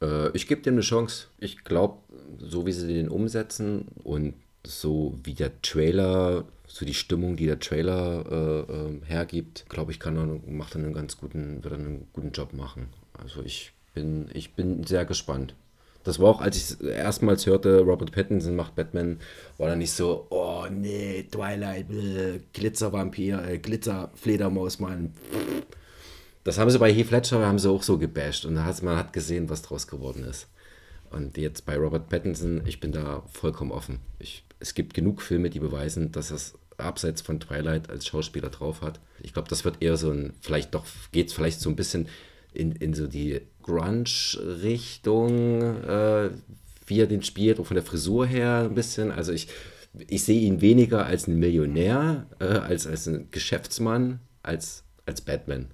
[0.00, 1.26] Äh, ich gebe dem eine Chance.
[1.38, 1.98] Ich glaube,
[2.38, 7.60] so wie sie den umsetzen und so wie der Trailer, so die Stimmung, die der
[7.60, 11.78] Trailer äh, äh hergibt, glaube ich, kann er, macht er einen ganz guten, wird er
[11.78, 12.88] einen guten Job machen.
[13.12, 15.54] Also ich bin, ich bin sehr gespannt.
[16.02, 19.20] Das war auch, als ich erstmals hörte, Robert Pattinson macht Batman,
[19.58, 21.86] war dann nicht so, oh nee, Twilight,
[22.54, 25.12] Glitzervampir, äh, Glitzerfledermaus, Mann.
[26.44, 29.50] Das haben sie bei Heath Ledger, haben sie auch so gebasht und man hat gesehen,
[29.50, 30.48] was draus geworden ist.
[31.10, 33.98] Und jetzt bei Robert Pattinson, ich bin da vollkommen offen.
[34.18, 38.82] Ich, es gibt genug Filme, die beweisen, dass es abseits von Twilight als Schauspieler drauf
[38.82, 39.00] hat.
[39.22, 42.08] Ich glaube, das wird eher so ein, vielleicht doch, geht es vielleicht so ein bisschen
[42.52, 46.30] in, in so die Grunge-Richtung, äh,
[46.86, 49.10] wie er den spielt, auch von der Frisur her ein bisschen.
[49.10, 49.48] Also ich,
[50.08, 55.68] ich sehe ihn weniger als ein Millionär, äh, als als ein Geschäftsmann, als als Batman.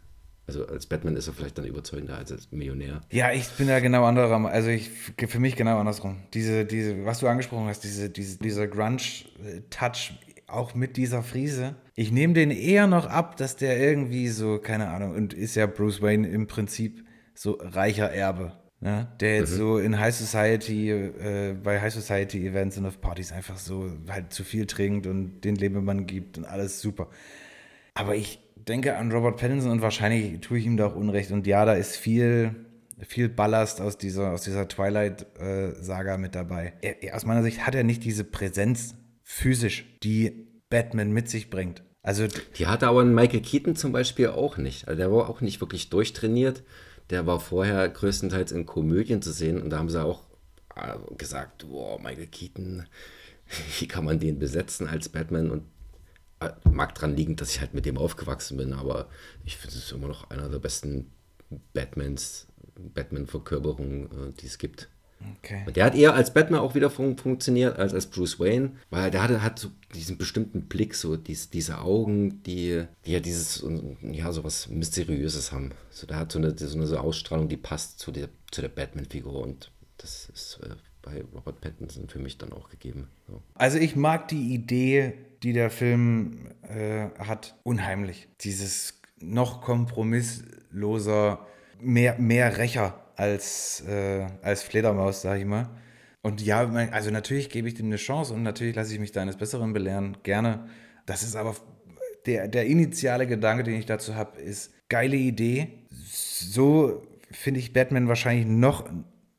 [0.47, 3.03] Also als Batman ist er vielleicht dann überzeugender als als Millionär.
[3.11, 4.49] Ja, ich bin da genau anderer.
[4.49, 6.17] Also ich für mich genau andersrum.
[6.33, 10.15] Diese, diese, was du angesprochen hast, diese, diese, dieser Grunge-Touch,
[10.49, 11.77] auch mit dieser Friese.
[11.95, 15.67] Ich nehme den eher noch ab, dass der irgendwie so, keine Ahnung, und ist ja
[15.67, 18.53] Bruce Wayne im Prinzip so reicher Erbe.
[18.81, 19.09] Ne?
[19.21, 19.57] Der jetzt mhm.
[19.57, 24.33] so in High Society, äh, bei High Society Events und auf Partys einfach so halt
[24.33, 27.09] zu viel trinkt und den Lebemann gibt und alles super.
[27.95, 31.33] Aber ich denke an Robert Pattinson und wahrscheinlich tue ich ihm da auch Unrecht.
[31.33, 32.55] Und ja, da ist viel,
[33.07, 36.75] viel Ballast aus dieser, aus dieser Twilight-Saga äh, mit dabei.
[36.81, 38.95] Er, aus meiner Sicht hat er nicht diese Präsenz
[39.29, 41.83] physisch, die Batman mit sich bringt.
[42.03, 44.89] Also, die hatte aber Michael Keaton zum Beispiel auch nicht.
[44.89, 46.63] Also der war auch nicht wirklich durchtrainiert
[47.11, 50.25] Der war vorher größtenteils in Komödien zu sehen und da haben sie auch
[50.75, 52.87] äh, gesagt, wow, Michael Keaton,
[53.79, 55.51] wie kann man den besetzen als Batman?
[55.51, 55.65] Und
[56.41, 59.11] äh, mag dran liegen, dass ich halt mit dem aufgewachsen bin, aber
[59.45, 61.13] ich finde es immer noch einer der besten
[61.75, 62.47] Batmans,
[62.95, 64.89] Batman-Verkörperungen, äh, die es gibt.
[65.39, 65.63] Okay.
[65.67, 69.11] Und der hat eher als Batman auch wieder fun funktioniert als als Bruce Wayne, weil
[69.11, 73.65] der hatte, hat so diesen bestimmten Blick, so dies, diese Augen, die, die ja dieses,
[74.03, 75.73] ja, so was Mysteriöses haben.
[75.91, 79.41] So, der hat so eine, so eine Ausstrahlung, die passt zu der, zu der Batman-Figur
[79.41, 83.09] und das ist äh, bei Robert Pattinson für mich dann auch gegeben.
[83.27, 83.43] So.
[83.55, 88.29] Also ich mag die Idee, die der Film äh, hat, unheimlich.
[88.41, 91.47] Dieses noch kompromissloser,
[91.81, 95.69] mehr, mehr Rächer als, äh, als Fledermaus, sag ich mal.
[96.23, 99.21] Und ja, also natürlich gebe ich dem eine Chance und natürlich lasse ich mich da
[99.21, 100.69] eines Besseren belehren, gerne.
[101.05, 101.57] Das ist aber
[102.27, 105.69] der, der initiale Gedanke, den ich dazu habe, ist geile Idee.
[106.05, 108.89] So finde ich Batman wahrscheinlich noch,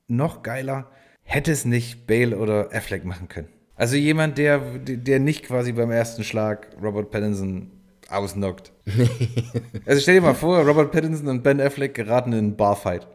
[0.08, 0.92] noch geiler.
[1.24, 3.50] Hätte es nicht Bale oder Affleck machen können.
[3.76, 7.72] Also jemand, der, der nicht quasi beim ersten Schlag Robert Pattinson
[8.10, 8.74] ausnockt.
[9.86, 13.08] also stell dir mal vor, Robert Pattinson und Ben Affleck geraten in einen Barfight.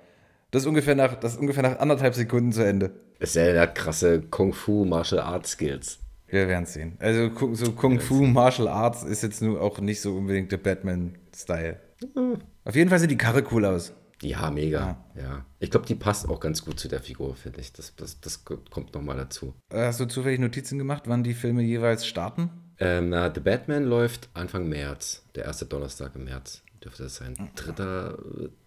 [0.54, 2.92] Das ist ungefähr nach, das ungefähr nach anderthalb Sekunden zu Ende.
[3.18, 5.98] Das ist ja der krasse Kung Fu Martial Arts Skills.
[6.28, 6.96] Wir werden es sehen.
[7.00, 11.80] Also so Kung Fu Martial Arts ist jetzt nur auch nicht so unbedingt der Batman-Style.
[12.14, 12.38] Mhm.
[12.64, 13.94] Auf jeden Fall sieht die Karre cool aus.
[14.22, 14.96] Ja, mega.
[15.16, 15.22] Ja.
[15.22, 15.46] ja.
[15.58, 17.72] Ich glaube, die passt auch ganz gut zu der Figur, finde ich.
[17.72, 19.54] Das, das, das kommt nochmal dazu.
[19.72, 22.50] Hast du zufällig Notizen gemacht, wann die Filme jeweils starten?
[22.78, 25.24] Ähm, na, The Batman läuft Anfang März.
[25.34, 27.34] Der erste Donnerstag im März dürfte das sein.
[27.56, 28.14] 3.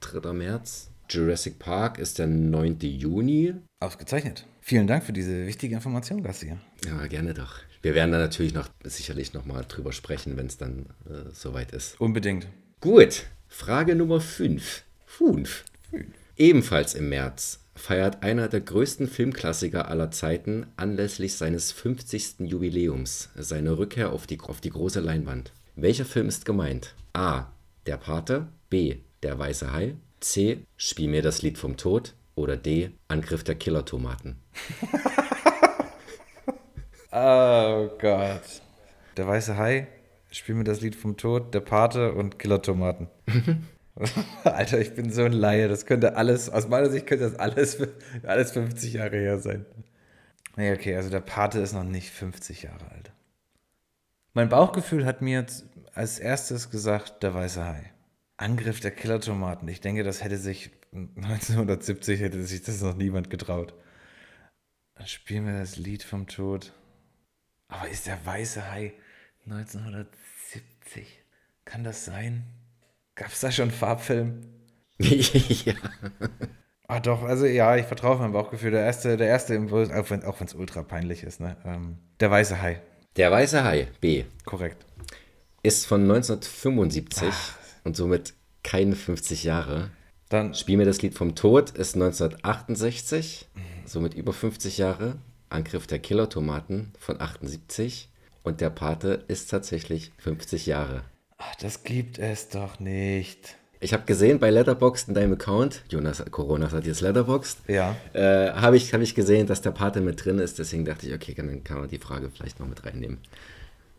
[0.02, 0.34] 3.
[0.34, 0.92] März.
[1.10, 2.80] Jurassic Park ist der 9.
[2.82, 3.54] Juni.
[3.80, 4.46] Ausgezeichnet.
[4.62, 6.58] Vielen Dank für diese wichtige Information, Garcia.
[6.86, 7.60] Ja, gerne doch.
[7.82, 12.00] Wir werden da natürlich noch sicherlich nochmal drüber sprechen, wenn es dann äh, soweit ist.
[12.02, 12.48] Unbedingt.
[12.82, 13.24] Gut.
[13.48, 14.84] Frage Nummer 5.
[15.06, 15.64] 5.
[16.36, 22.40] Ebenfalls im März feiert einer der größten Filmklassiker aller Zeiten anlässlich seines 50.
[22.40, 25.54] Jubiläums seine Rückkehr auf die, auf die große Leinwand.
[25.76, 26.96] Welcher Film ist gemeint?
[27.14, 27.46] A.
[27.86, 28.48] Der Pate.
[28.70, 28.98] B.
[29.24, 29.96] Der Weiße Hai.
[30.20, 30.66] C.
[30.76, 32.14] Spiel mir das Lied vom Tod.
[32.36, 32.92] Oder D.
[33.08, 34.40] Angriff der Killertomaten.
[37.12, 38.62] oh Gott.
[39.18, 39.88] Der weiße Hai,
[40.30, 43.08] spiel mir das Lied vom Tod, der Pate und Killertomaten.
[44.44, 45.68] Alter, ich bin so ein Laie.
[45.68, 47.80] Das könnte alles, aus meiner Sicht könnte das alles,
[48.24, 49.66] alles 50 Jahre her sein.
[50.56, 53.12] Nee, okay, also der Pate ist noch nicht 50 Jahre alt.
[54.34, 55.44] Mein Bauchgefühl hat mir
[55.96, 57.92] als erstes gesagt, der weiße Hai.
[58.38, 59.68] Angriff der Killertomaten.
[59.68, 63.74] Ich denke, das hätte sich 1970 hätte sich das noch niemand getraut.
[64.96, 66.74] Dann spielen wir das Lied vom Tod.
[67.68, 68.94] Aber ist der weiße Hai
[69.46, 71.24] 1970?
[71.66, 72.46] Kann das sein?
[73.16, 74.42] Gab es da schon Farbfilm?
[75.00, 75.74] ja.
[76.88, 78.72] Ah doch, also ja, ich vertraue meinem Bauchgefühl.
[78.72, 81.58] Der erste, der erste Impuls, auch wenn es ultra peinlich ist, ne?
[81.66, 82.82] Ähm, der weiße Hai.
[83.18, 84.24] Der weiße Hai, B.
[84.46, 84.86] Korrekt.
[85.64, 87.28] Ist von 1975.
[87.30, 87.57] Ach
[87.88, 89.90] und somit keine 50 Jahre.
[90.30, 93.48] Dann Spiel mir das Lied vom Tod ist 1968,
[93.86, 95.16] somit über 50 Jahre.
[95.50, 98.10] Angriff der Killertomaten von 78
[98.44, 101.06] und der Pate ist tatsächlich 50 Jahre.
[101.38, 103.56] Ach, das gibt es doch nicht.
[103.80, 107.96] Ich habe gesehen bei Letterboxd in deinem Account, Jonas Corona hat jetzt Letterboxd, ja.
[108.12, 110.60] äh, habe ich, hab ich gesehen, dass der Pate mit drin ist.
[110.60, 113.20] Deswegen dachte ich, okay, dann kann man die Frage vielleicht noch mit reinnehmen.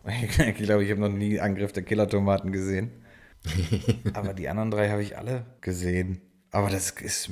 [0.07, 2.91] Ich glaube, ich habe noch nie Angriff der Killertomaten gesehen.
[4.15, 6.21] Aber die anderen drei habe ich alle gesehen.
[6.51, 7.31] Aber das ist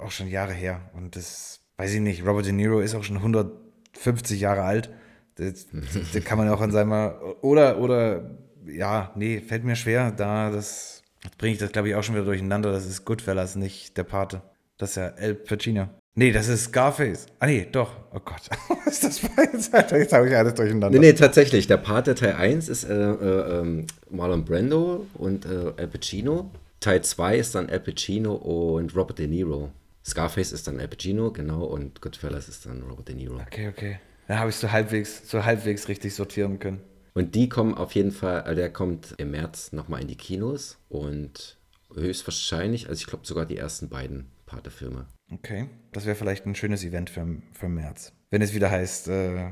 [0.00, 0.90] auch schon Jahre her.
[0.94, 4.90] Und das, weiß ich nicht, Robert De Niro ist auch schon 150 Jahre alt.
[5.36, 5.66] Das,
[6.12, 7.12] das kann man auch an seinem.
[7.40, 8.30] Oder, oder,
[8.66, 10.10] ja, nee, fällt mir schwer.
[10.10, 12.72] Da, das, jetzt bringe ich das, glaube ich, auch schon wieder durcheinander.
[12.72, 14.42] Das ist Goodfellas, nicht der Pate.
[14.80, 15.90] Das ist ja El Pacino.
[16.14, 17.26] Nee, das ist Scarface.
[17.38, 17.92] Ah, nee, doch.
[18.14, 18.48] Oh Gott.
[18.86, 20.88] Was ist das für Jetzt habe ich alles durcheinander.
[20.90, 21.66] Nee, nee, tatsächlich.
[21.66, 26.50] Der Pate Teil 1 ist äh, äh, ähm, Marlon Brando und äh, Al Pacino.
[26.80, 29.70] Teil 2 ist dann Al Pacino und Robert De Niro.
[30.02, 33.36] Scarface ist dann Al Pacino, genau, und Goodfellas ist dann Robert De Niro.
[33.36, 34.00] Okay, okay.
[34.28, 36.80] Da habe ich so halbwegs, so halbwegs richtig sortieren können.
[37.12, 40.78] Und die kommen auf jeden Fall, äh, der kommt im März nochmal in die Kinos
[40.88, 41.58] und
[41.94, 45.06] höchstwahrscheinlich, also ich glaube sogar die ersten beiden Pate-Filme.
[45.32, 48.12] Okay, das wäre vielleicht ein schönes Event für, für März.
[48.30, 49.50] Wenn es wieder heißt, äh,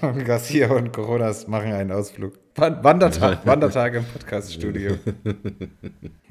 [0.24, 2.38] Garcia und Coronas machen einen Ausflug.
[2.56, 4.96] Wandertag, Wandertag im Podcaststudio.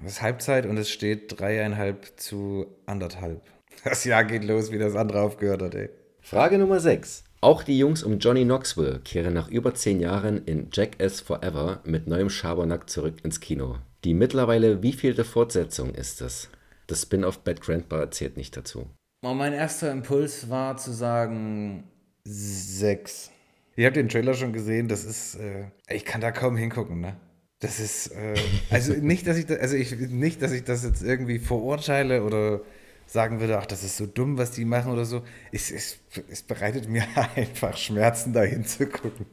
[0.06, 3.42] Es ist Halbzeit und es steht dreieinhalb zu anderthalb.
[3.86, 5.90] Das Jahr geht los, wie das andere aufgehört hat, ey.
[6.20, 7.24] Frage Nummer 6.
[7.40, 12.08] Auch die Jungs um Johnny Knoxville kehren nach über zehn Jahren in Jackass Forever mit
[12.08, 13.78] neuem Schabernack zurück ins Kino.
[14.04, 16.50] Die mittlerweile wievielte Fortsetzung ist es?
[16.88, 18.90] Das Spin-off Bad Grandpa zählt nicht dazu.
[19.26, 21.86] Oh, mein erster Impuls war zu sagen
[22.26, 23.32] sechs.
[23.76, 27.16] Ihr habt den Trailer schon gesehen, das ist, äh, ich kann da kaum hingucken, ne?
[27.60, 28.36] Das ist, äh,
[28.70, 32.62] also nicht, dass ich, da, also ich, nicht, dass ich das jetzt irgendwie verurteile oder
[33.08, 35.24] sagen würde, ach, das ist so dumm, was die machen oder so.
[35.52, 37.04] Es, es, es bereitet mir
[37.36, 39.26] einfach Schmerzen, da hinzugucken.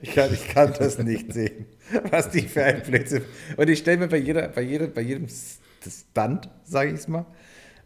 [0.00, 1.66] Ich kann, ich kann das nicht sehen,
[2.10, 3.24] was die für ein Blödsinn.
[3.56, 5.26] Und ich stelle mir bei jeder, bei jeder, bei jedem
[5.90, 7.26] Stunt, sage ich es mal,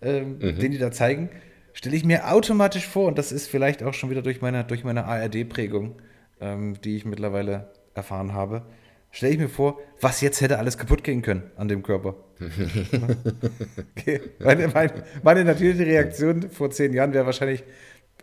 [0.02, 0.58] ähm, mhm.
[0.58, 1.30] den die da zeigen,
[1.72, 4.84] stelle ich mir automatisch vor, und das ist vielleicht auch schon wieder durch meine, durch
[4.84, 5.96] meine ARD-Prägung,
[6.40, 8.62] ähm, die ich mittlerweile erfahren habe,
[9.10, 12.16] stelle ich mir vor, was jetzt hätte alles kaputt gehen können an dem Körper.
[13.96, 14.20] okay.
[14.38, 14.92] meine, meine,
[15.22, 17.64] meine natürliche Reaktion vor zehn Jahren wäre wahrscheinlich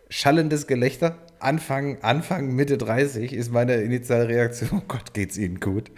[0.09, 1.17] schallendes Gelächter.
[1.39, 5.91] Anfang, Anfang, Mitte 30 ist meine initiale Reaktion, oh Gott, geht's Ihnen gut?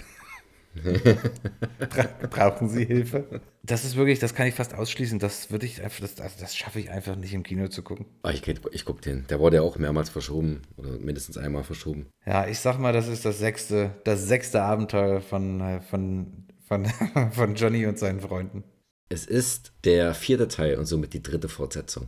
[2.30, 3.42] Brauchen Sie Hilfe?
[3.64, 5.20] Das ist wirklich, das kann ich fast ausschließen.
[5.20, 8.06] Das würde ich einfach, das, das schaffe ich einfach nicht im Kino zu gucken.
[8.24, 9.26] Ah, ich, ich gucke den.
[9.28, 12.08] Der wurde ja auch mehrmals verschoben oder mindestens einmal verschoben.
[12.26, 16.86] Ja, ich sag mal, das ist das sechste, das sechste Abenteuer von, von, von,
[17.32, 18.64] von Johnny und seinen Freunden.
[19.10, 22.08] Es ist der vierte Teil und somit die dritte Fortsetzung.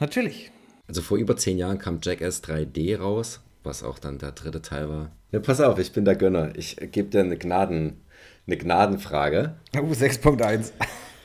[0.00, 0.50] Natürlich.
[0.86, 4.88] Also vor über zehn Jahren kam Jackass 3D raus was auch dann der dritte Teil
[4.88, 5.12] war.
[5.32, 6.56] Ja, pass auf, ich bin der Gönner.
[6.56, 8.02] Ich gebe dir eine, Gnaden,
[8.46, 9.56] eine Gnadenfrage.
[9.76, 10.72] Oh, 6.1.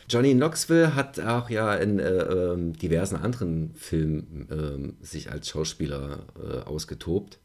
[0.10, 6.26] Johnny Knoxville hat auch ja in äh, äh, diversen anderen Filmen äh, sich als Schauspieler
[6.42, 7.40] äh, ausgetobt.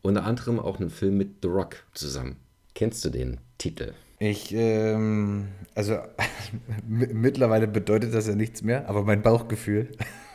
[0.00, 2.36] Unter anderem auch einen Film mit The Rock zusammen.
[2.74, 3.94] Kennst du den Titel?
[4.20, 5.98] Ich, ähm, also
[6.86, 9.88] mittlerweile bedeutet das ja nichts mehr, aber mein Bauchgefühl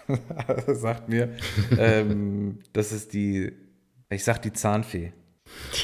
[0.67, 1.29] sagt mir,
[1.77, 3.53] ähm, das ist die
[4.13, 5.13] ich sag die Zahnfee.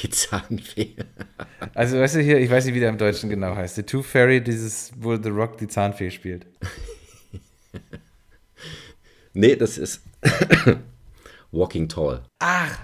[0.02, 0.96] Die Zahnfee.
[1.74, 3.76] also, weißt du hier, ich weiß nicht, wie der im Deutschen genau heißt.
[3.76, 6.48] The Tooth Fairy, dieses, wo The Rock die Zahnfee spielt.
[9.34, 10.02] nee, das ist
[11.52, 12.24] Walking Tall.
[12.40, 12.80] Ach,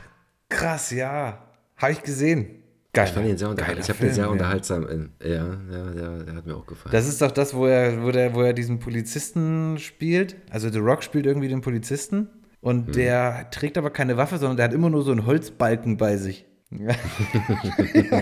[0.49, 1.41] krass, ja.
[1.77, 2.63] Habe ich gesehen.
[2.95, 3.07] Geil.
[3.07, 3.83] Ich fand ihn sehr unterhaltsam.
[3.83, 5.09] Ich habe ihn sehr unterhaltsam.
[5.21, 6.93] Ja, ja, ja, der hat mir auch gefallen.
[6.93, 10.37] Das ist doch das, wo er, wo, der, wo er diesen Polizisten spielt.
[10.49, 12.29] Also The Rock spielt irgendwie den Polizisten.
[12.65, 12.93] Und hm.
[12.93, 16.47] der trägt aber keine Waffe, sondern der hat immer nur so einen Holzbalken bei sich.
[16.71, 16.95] ja,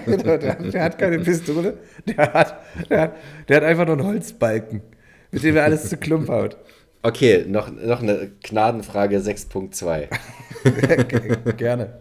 [0.05, 2.57] genau, der, der, hat keine Pistole, der hat,
[2.89, 3.15] der, hat,
[3.47, 4.81] der hat einfach nur einen Holzbalken,
[5.31, 6.57] mit dem er alles zu Klump haut.
[7.03, 10.09] Okay, noch, noch eine Gnadenfrage 6.2.
[11.55, 11.99] Gerne.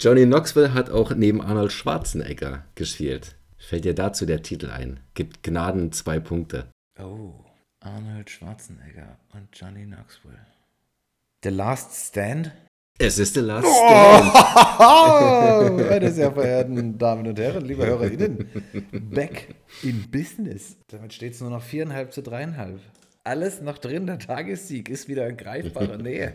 [0.00, 3.36] Johnny Knoxville hat auch neben Arnold Schwarzenegger gespielt.
[3.58, 5.00] Fällt dir dazu der Titel ein?
[5.12, 6.70] Gibt Gnaden zwei Punkte.
[6.98, 7.44] Oh,
[7.80, 10.55] Arnold Schwarzenegger und Johnny Knoxville.
[11.46, 12.50] The Last Stand?
[12.98, 14.32] Es ist The Last Stand.
[14.80, 18.48] Oh, meine sehr verehrten Damen und Herren, liebe HörerInnen,
[19.14, 20.76] back in business.
[20.88, 22.80] Damit steht es nur noch viereinhalb zu dreieinhalb.
[23.22, 26.34] Alles noch drin, der Tagessieg ist wieder in greifbarer Nähe.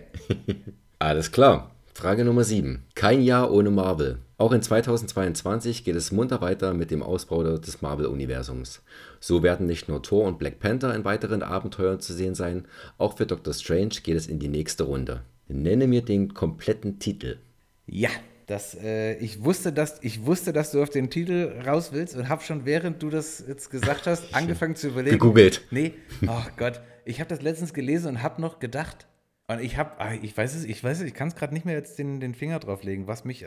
[0.98, 1.72] Alles klar.
[1.94, 2.86] Frage Nummer 7.
[2.96, 4.20] Kein Jahr ohne Marvel.
[4.42, 8.82] Auch in 2022 geht es munter weiter mit dem Ausbau des Marvel-Universums.
[9.20, 12.66] So werden nicht nur Thor und Black Panther in weiteren Abenteuern zu sehen sein,
[12.98, 15.22] auch für Doctor Strange geht es in die nächste Runde.
[15.48, 17.38] Nenne mir den kompletten Titel.
[17.86, 18.10] Ja,
[18.48, 22.28] das, äh, ich, wusste, dass, ich wusste, dass du auf den Titel raus willst und
[22.28, 25.20] habe schon, während du das jetzt gesagt hast, angefangen zu überlegen.
[25.20, 25.68] Gegoogelt.
[25.70, 25.94] Nee,
[26.26, 29.06] oh Gott, ich habe das letztens gelesen und habe noch gedacht,
[29.46, 31.66] und ich habe, ah, ich weiß es, ich weiß es, ich kann es gerade nicht
[31.66, 33.46] mehr jetzt den, den Finger drauf legen, was mich,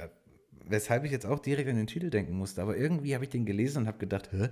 [0.69, 2.63] weshalb ich jetzt auch direkt an den Titel denken musste.
[2.63, 4.49] Aber irgendwie habe ich den gelesen und habe gedacht, hä?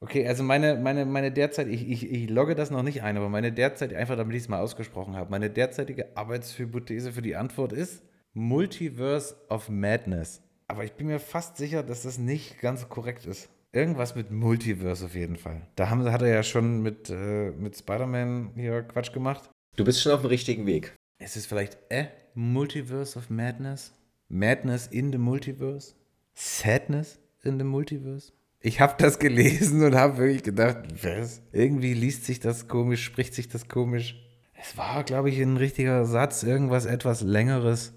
[0.00, 3.28] Okay, also meine, meine, meine derzeit, ich, ich, ich logge das noch nicht ein, aber
[3.28, 7.72] meine derzeit, einfach damit ich es mal ausgesprochen habe, meine derzeitige Arbeitshypothese für die Antwort
[7.72, 8.02] ist
[8.34, 10.42] Multiverse of Madness.
[10.66, 13.48] Aber ich bin mir fast sicher, dass das nicht ganz korrekt ist.
[13.72, 15.68] Irgendwas mit Multiverse auf jeden Fall.
[15.76, 19.50] Da haben, hat er ja schon mit, äh, mit Spider-Man hier Quatsch gemacht.
[19.76, 20.94] Du bist schon auf dem richtigen Weg.
[21.18, 23.92] Ist es vielleicht äh, Multiverse of Madness?
[24.32, 25.92] Madness in the Multiverse?
[26.34, 28.32] Sadness in the Multiverse?
[28.60, 31.42] Ich habe das gelesen und habe wirklich gedacht, was?
[31.52, 34.16] Irgendwie liest sich das komisch, spricht sich das komisch.
[34.54, 37.92] Es war, glaube ich, ein richtiger Satz, irgendwas etwas längeres.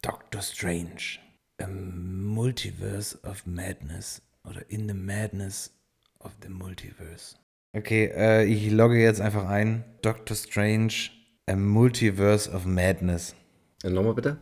[0.00, 1.18] Doctor Strange.
[1.60, 4.22] A Multiverse of Madness.
[4.48, 5.74] Oder in the Madness
[6.20, 7.34] of the Multiverse.
[7.72, 9.82] Okay, äh, ich logge jetzt einfach ein.
[10.02, 11.10] Doctor Strange,
[11.46, 13.34] A Multiverse of Madness.
[13.82, 14.38] Äh, nochmal bitte.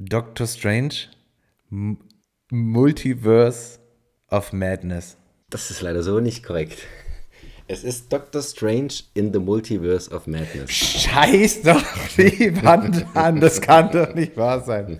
[0.00, 1.08] Doctor Strange,
[1.72, 1.98] M
[2.52, 3.80] Multiverse
[4.30, 5.16] of Madness.
[5.50, 6.86] Das ist leider so nicht korrekt.
[7.70, 10.70] Es ist Doctor Strange in the Multiverse of Madness.
[10.70, 11.82] Scheiß doch
[12.16, 14.98] die Wand an, das kann doch nicht wahr sein.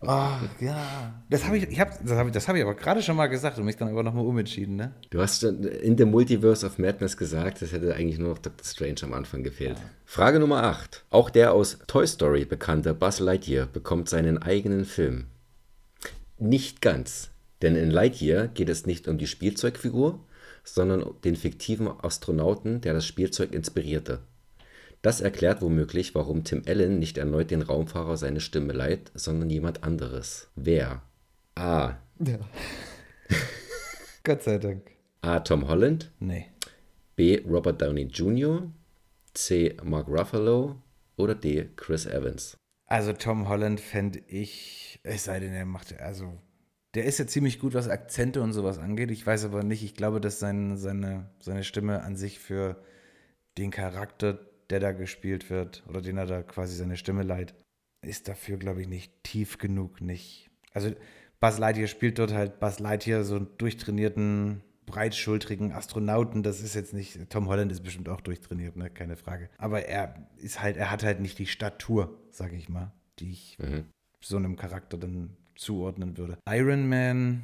[0.00, 0.28] Oh,
[0.60, 1.20] ja.
[1.28, 3.26] Das habe ich, ich hab, das hab ich, das hab ich aber gerade schon mal
[3.26, 4.94] gesagt und mich dann aber nochmal umentschieden, ne?
[5.10, 8.64] Du hast schon in the Multiverse of Madness gesagt, das hätte eigentlich nur noch Doctor
[8.64, 9.76] Strange am Anfang gefehlt.
[9.78, 9.84] Ja.
[10.04, 11.04] Frage Nummer 8.
[11.10, 15.24] Auch der aus Toy Story bekannte Buzz Lightyear bekommt seinen eigenen Film.
[16.38, 17.30] Nicht ganz,
[17.62, 20.20] denn in Lightyear geht es nicht um die Spielzeugfigur,
[20.64, 24.20] sondern den fiktiven Astronauten, der das Spielzeug inspirierte.
[25.02, 29.82] Das erklärt womöglich, warum Tim Allen nicht erneut den Raumfahrer seine Stimme leiht, sondern jemand
[29.82, 30.48] anderes.
[30.56, 31.02] Wer?
[31.54, 31.94] A.
[32.18, 32.38] Ja.
[34.24, 34.90] Gott sei Dank.
[35.22, 35.40] A.
[35.40, 36.10] Tom Holland.
[36.20, 36.46] Nee.
[37.16, 37.40] B.
[37.46, 38.70] Robert Downey Jr.
[39.32, 39.76] C.
[39.82, 40.76] Mark Ruffalo.
[41.16, 41.68] Oder D.
[41.76, 42.56] Chris Evans.
[42.86, 46.38] Also Tom Holland fände ich, es sei denn, er macht, also
[46.94, 49.10] der ist ja ziemlich gut, was Akzente und sowas angeht.
[49.10, 52.82] Ich weiß aber nicht, ich glaube, dass sein, seine, seine Stimme an sich für
[53.58, 57.54] den Charakter, der da gespielt wird, oder den er da quasi seine Stimme leiht,
[58.02, 60.50] ist dafür, glaube ich, nicht tief genug, nicht.
[60.72, 60.92] Also
[61.38, 66.42] Buzz Lightyear spielt dort halt Buzz Lightyear, so einen durchtrainierten, breitschultrigen Astronauten.
[66.42, 68.90] Das ist jetzt nicht, Tom Holland ist bestimmt auch durchtrainiert, ne?
[68.90, 69.48] keine Frage.
[69.58, 73.58] Aber er ist halt, er hat halt nicht die Statur, sage ich mal, die ich
[73.58, 73.84] mhm.
[74.20, 76.38] so einem Charakter dann zuordnen würde.
[76.48, 77.42] Iron Man,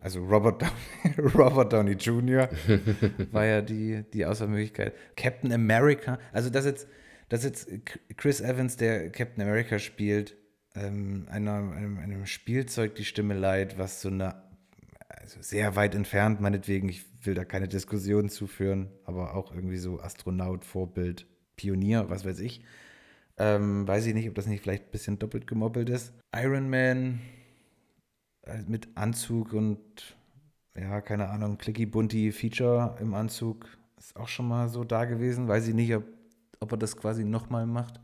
[0.00, 2.48] also Robert Downey, Robert Downey Jr.
[3.32, 4.94] war ja die, die Auswahlmöglichkeit.
[5.16, 6.86] Captain America, also dass jetzt,
[7.28, 7.68] dass jetzt
[8.16, 10.36] Chris Evans, der Captain America spielt,
[10.74, 14.42] ähm, einer, einem, einem, Spielzeug die Stimme leiht, was so eine,
[15.08, 19.98] also sehr weit entfernt, meinetwegen, ich will da keine Diskussion zuführen, aber auch irgendwie so
[20.00, 21.26] Astronaut, Vorbild,
[21.56, 22.62] Pionier, was weiß ich.
[23.38, 26.12] Ähm, weiß ich nicht, ob das nicht vielleicht ein bisschen doppelt gemoppelt ist.
[26.34, 27.20] Iron Man
[28.42, 30.16] äh, mit Anzug und
[30.74, 33.66] ja, keine Ahnung, Clicky Bunty Feature im Anzug
[33.98, 35.48] ist auch schon mal so da gewesen.
[35.48, 36.04] Weiß ich nicht, ob,
[36.60, 38.00] ob er das quasi nochmal macht.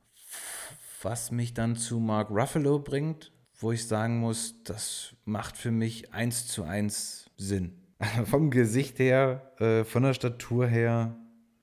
[1.03, 6.13] Was mich dann zu Mark Ruffalo bringt, wo ich sagen muss, das macht für mich
[6.13, 7.73] eins zu eins Sinn.
[8.25, 11.17] Vom Gesicht her, äh, von der Statur her.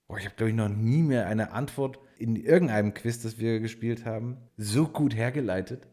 [0.07, 3.59] Boah, ich habe, glaube ich, noch nie mehr eine Antwort in irgendeinem Quiz, das wir
[3.59, 5.87] gespielt haben, so gut hergeleitet.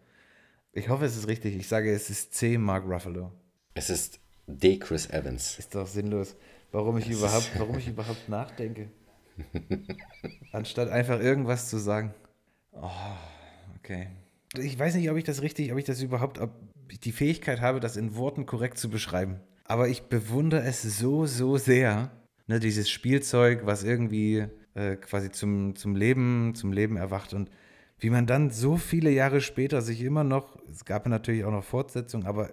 [0.72, 1.56] Ich hoffe, es ist richtig.
[1.56, 3.32] Ich sage, es ist C, Mark Ruffalo.
[3.74, 5.58] Es ist D, Chris Evans.
[5.58, 6.36] Ist doch sinnlos,
[6.72, 8.90] warum ich, überhaupt, warum ich überhaupt nachdenke.
[10.52, 12.12] Anstatt einfach irgendwas zu sagen.
[12.72, 12.90] Oh,
[13.78, 14.08] okay.
[14.58, 16.50] Ich weiß nicht, ob ich das richtig, ob ich das überhaupt, ob
[16.88, 19.40] ich die Fähigkeit habe, das in Worten korrekt zu beschreiben.
[19.64, 22.10] Aber ich bewundere es so, so sehr.
[22.48, 24.46] Ne, dieses Spielzeug, was irgendwie
[24.76, 27.50] äh, quasi zum, zum Leben, zum Leben erwacht und
[27.98, 31.64] wie man dann so viele Jahre später sich immer noch, es gab natürlich auch noch
[31.64, 32.50] Fortsetzungen, aber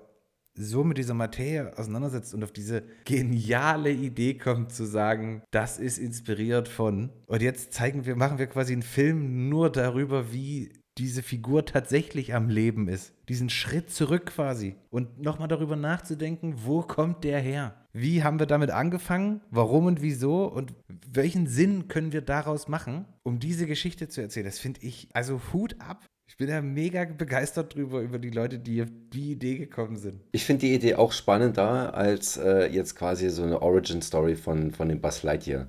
[0.56, 5.98] so mit dieser Materie auseinandersetzt und auf diese geniale Idee kommt zu sagen, das ist
[5.98, 7.10] inspiriert von.
[7.26, 12.34] Und jetzt zeigen wir, machen wir quasi einen Film nur darüber, wie diese Figur tatsächlich
[12.34, 13.14] am Leben ist.
[13.30, 14.76] Diesen Schritt zurück quasi.
[14.90, 17.76] Und nochmal darüber nachzudenken, wo kommt der her?
[17.94, 19.42] Wie haben wir damit angefangen?
[19.50, 20.46] Warum und wieso?
[20.46, 20.74] Und
[21.08, 24.46] welchen Sinn können wir daraus machen, um diese Geschichte zu erzählen?
[24.46, 26.06] Das finde ich, also Hut ab.
[26.28, 30.22] Ich bin ja mega begeistert drüber, über die Leute, die auf die Idee gekommen sind.
[30.32, 34.90] Ich finde die Idee auch spannender, als äh, jetzt quasi so eine Origin-Story von, von
[34.90, 35.68] dem Buzz Lightyear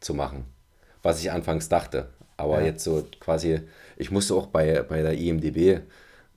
[0.00, 0.44] zu machen.
[1.02, 2.10] Was ich anfangs dachte.
[2.36, 2.66] Aber ja.
[2.66, 3.60] jetzt so quasi
[3.96, 5.80] ich musste auch bei, bei der IMDB,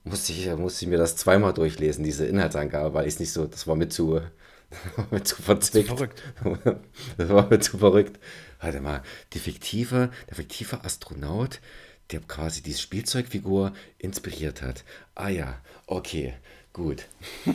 [0.04, 3.46] musste ich, musste ich mir das zweimal durchlesen, diese Inhaltsangabe, weil ich es nicht so,
[3.46, 4.20] das war mir zu,
[5.10, 5.88] mir zu verzwickt.
[5.88, 6.22] Zu verrückt.
[7.16, 8.18] Das war mir zu verrückt.
[8.60, 9.02] Warte mal,
[9.32, 11.60] die fiktive, der fiktive Astronaut,
[12.10, 14.84] der quasi diese Spielzeugfigur inspiriert hat.
[15.14, 16.34] Ah ja, okay,
[16.72, 17.06] gut.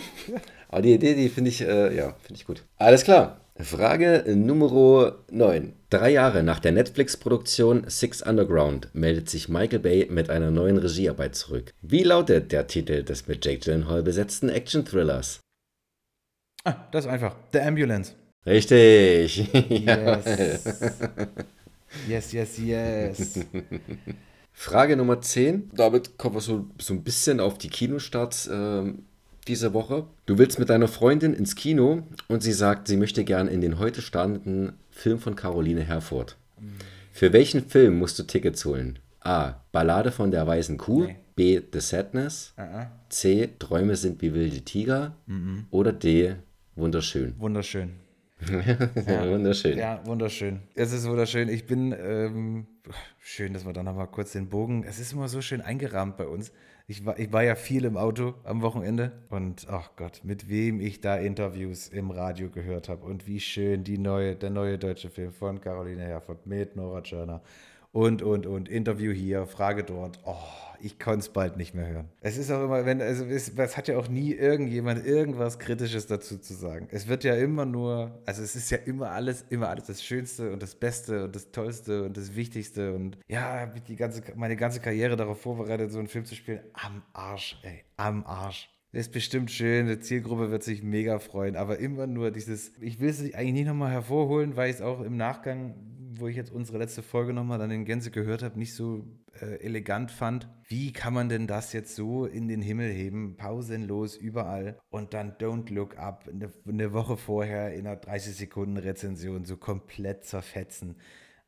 [0.69, 2.63] Aber die Idee, die finde ich, äh, ja, finde ich gut.
[2.77, 3.41] Alles klar.
[3.57, 5.73] Frage Nummer 9.
[5.95, 11.35] Drei Jahre nach der Netflix-Produktion Six Underground meldet sich Michael Bay mit einer neuen Regiearbeit
[11.35, 11.73] zurück.
[11.81, 15.39] Wie lautet der Titel des mit Jake Gyllenhaal besetzten Action-Thrillers?
[16.65, 17.37] Ah, das ist einfach.
[17.53, 18.11] The Ambulance.
[18.45, 19.47] Richtig.
[22.09, 22.33] Yes.
[22.33, 23.39] yes, yes, yes.
[24.51, 25.71] Frage Nummer 10.
[25.73, 28.93] Damit kommen wir so, so ein bisschen auf die Kinostarts äh,
[29.47, 30.07] diese Woche.
[30.25, 33.79] Du willst mit deiner Freundin ins Kino und sie sagt, sie möchte gern in den
[33.79, 36.37] heute startenden Film von Caroline Herford.
[36.59, 36.73] Mhm.
[37.11, 38.99] Für welchen Film musst du Tickets holen?
[39.21, 39.61] A.
[39.71, 41.05] Ballade von der weißen Kuh.
[41.05, 41.15] Nee.
[41.35, 41.61] B.
[41.71, 42.53] The Sadness.
[42.57, 42.87] Uh -uh.
[43.09, 43.49] C.
[43.59, 45.15] Träume sind wie wilde Tiger.
[45.27, 46.35] Uh Oder D.
[46.75, 47.35] Wunderschön.
[47.37, 47.91] Wunderschön.
[49.07, 49.77] ja, wunderschön.
[49.77, 50.61] Ja, wunderschön.
[50.75, 51.49] Es ist wunderschön.
[51.49, 52.67] Ich bin, ähm,
[53.19, 56.27] schön, dass wir da nochmal kurz den Bogen, es ist immer so schön eingerahmt bei
[56.27, 56.51] uns.
[56.87, 60.79] Ich war, ich war ja viel im Auto am Wochenende und ach Gott, mit wem
[60.79, 65.09] ich da Interviews im Radio gehört habe und wie schön die neue, der neue deutsche
[65.09, 67.41] Film von Caroline Herford mit Nora Tschirner
[67.95, 70.19] und, und, und, Interview hier, Frage dort.
[70.25, 70.35] Oh,
[70.81, 72.09] ich konnte es bald nicht mehr hören.
[72.19, 76.05] Es ist auch immer, wenn, also es, es, hat ja auch nie irgendjemand irgendwas Kritisches
[76.05, 76.89] dazu zu sagen.
[76.91, 80.51] Es wird ja immer nur, also es ist ja immer alles, immer alles das Schönste
[80.51, 84.21] und das Beste und das Tollste und das Wichtigste und ja, habe ich die ganze,
[84.35, 86.59] meine ganze Karriere darauf vorbereitet, so einen Film zu spielen.
[86.73, 88.69] Am Arsch, ey, am Arsch.
[88.91, 93.09] Ist bestimmt schön, die Zielgruppe wird sich mega freuen, aber immer nur dieses, ich will
[93.09, 95.75] es eigentlich nicht nochmal hervorholen, weil ich es auch im Nachgang
[96.19, 99.05] wo ich jetzt unsere letzte Folge nochmal dann in Gänze gehört habe, nicht so
[99.41, 100.47] äh, elegant fand.
[100.67, 105.33] Wie kann man denn das jetzt so in den Himmel heben, pausenlos überall und dann
[105.33, 110.97] Don't Look Up eine, eine Woche vorher in einer 30-Sekunden-Rezension so komplett zerfetzen?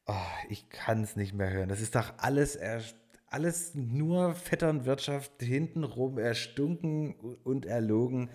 [0.06, 0.14] Oh,
[0.50, 1.70] ich kann es nicht mehr hören.
[1.70, 2.96] Das ist doch alles erst
[3.30, 8.30] alles nur Vetternwirtschaft hintenrum erstunken und erlogen.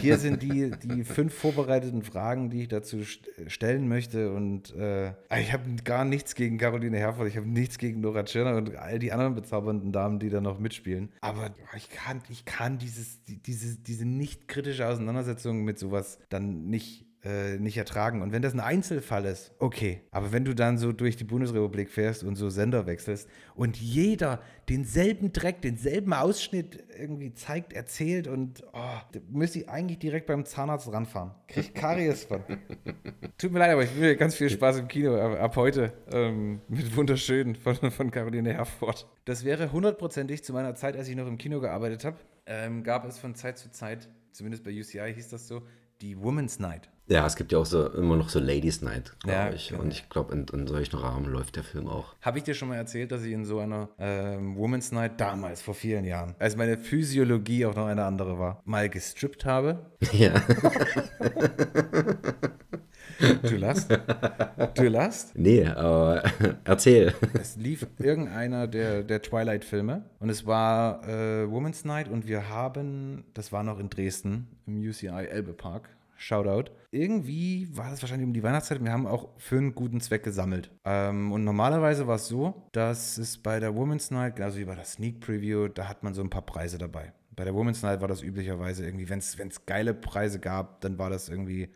[0.00, 4.32] Hier sind die, die fünf vorbereiteten Fragen, die ich dazu stellen möchte.
[4.32, 8.56] Und äh, ich habe gar nichts gegen Caroline Herford, ich habe nichts gegen Nora Tschirner
[8.56, 11.12] und all die anderen bezaubernden Damen, die da noch mitspielen.
[11.20, 17.05] Aber ich kann, ich kann dieses, diese, diese nicht kritische Auseinandersetzung mit sowas dann nicht
[17.26, 18.22] äh, nicht ertragen.
[18.22, 20.02] Und wenn das ein Einzelfall ist, okay.
[20.12, 24.40] Aber wenn du dann so durch die Bundesrepublik fährst und so Sender wechselst und jeder
[24.68, 30.92] denselben Dreck, denselben Ausschnitt irgendwie zeigt, erzählt und oh, müsste ich eigentlich direkt beim Zahnarzt
[30.92, 31.32] ranfahren.
[31.48, 32.42] Krieg Karies von.
[33.38, 36.60] Tut mir leid, aber ich will ganz viel Spaß im Kino ab, ab heute ähm,
[36.68, 39.08] mit Wunderschönen von, von Caroline Herford.
[39.24, 43.04] Das wäre hundertprozentig zu meiner Zeit, als ich noch im Kino gearbeitet habe, ähm, gab
[43.04, 45.62] es von Zeit zu Zeit, zumindest bei UCI hieß das so,
[46.00, 46.88] die Women's Night.
[47.08, 49.68] Ja, es gibt ja auch so immer noch so Ladies Night, glaube ja, ich.
[49.68, 49.82] Genau.
[49.82, 52.14] Und ich glaube, in, in, solchen Rahmen läuft der Film auch.
[52.20, 55.62] Habe ich dir schon mal erzählt, dass ich in so einer ähm, Women's Night damals,
[55.62, 59.86] vor vielen Jahren, als meine Physiologie auch noch eine andere war, mal gestrippt habe?
[60.12, 60.32] Ja.
[63.42, 63.88] Du lachst?
[64.74, 65.38] Du lachst?
[65.38, 66.22] Nee, aber
[66.64, 67.14] erzähl.
[67.34, 73.24] Es lief irgendeiner der, der Twilight-Filme und es war äh, Women's Night und wir haben,
[73.34, 76.70] das war noch in Dresden im UCI Elbe Park, Shoutout.
[76.90, 78.82] Irgendwie war das wahrscheinlich um die Weihnachtszeit.
[78.82, 80.70] Wir haben auch für einen guten Zweck gesammelt.
[80.84, 84.74] Ähm, und normalerweise war es so, dass es bei der Women's Night, also wie bei
[84.74, 87.12] der Sneak Preview, da hat man so ein paar Preise dabei.
[87.34, 91.10] Bei der Women's Night war das üblicherweise irgendwie, wenn es geile Preise gab, dann war
[91.10, 91.68] das irgendwie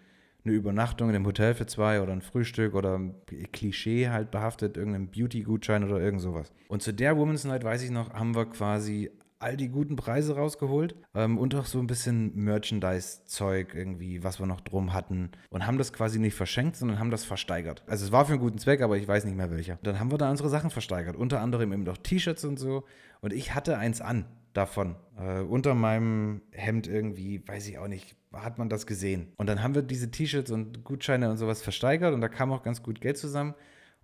[0.44, 3.14] eine Übernachtung in einem Hotel für zwei oder ein Frühstück oder ein
[3.52, 6.52] Klischee halt behaftet, irgendein Beauty-Gutschein oder irgend sowas.
[6.68, 9.10] Und zu der Women's Night, weiß ich noch, haben wir quasi
[9.40, 14.46] all die guten Preise rausgeholt ähm, und auch so ein bisschen Merchandise-Zeug irgendwie, was wir
[14.46, 17.82] noch drum hatten und haben das quasi nicht verschenkt, sondern haben das versteigert.
[17.86, 19.78] Also es war für einen guten Zweck, aber ich weiß nicht mehr welcher.
[19.82, 22.84] Dann haben wir da unsere Sachen versteigert, unter anderem eben auch T-Shirts und so
[23.22, 24.96] und ich hatte eins an davon.
[25.18, 29.32] Äh, unter meinem Hemd irgendwie, weiß ich auch nicht, hat man das gesehen.
[29.36, 32.62] Und dann haben wir diese T-Shirts und Gutscheine und sowas versteigert und da kam auch
[32.62, 33.54] ganz gut Geld zusammen.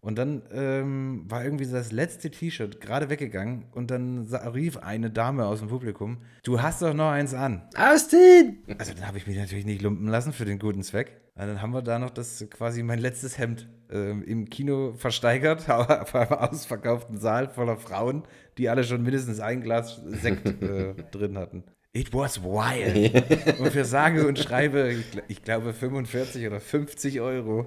[0.07, 4.21] Und dann ähm, war irgendwie das letzte T-Shirt gerade weggegangen und dann
[4.55, 7.63] rief eine Dame aus dem Publikum, du hast doch noch eins an.
[7.77, 8.59] Austin!
[8.79, 11.21] Also dann habe ich mich natürlich nicht lumpen lassen für den guten Zweck.
[11.35, 15.69] Und dann haben wir da noch das quasi mein letztes Hemd äh, im Kino versteigert,
[15.71, 18.23] auf einem ausverkauften Saal voller Frauen,
[18.59, 21.65] die alle schon mindestens ein Glas Sekt äh, drin hatten.
[21.93, 23.59] It was wild.
[23.59, 27.67] und für sage und schreibe, ich, ich glaube 45 oder 50 Euro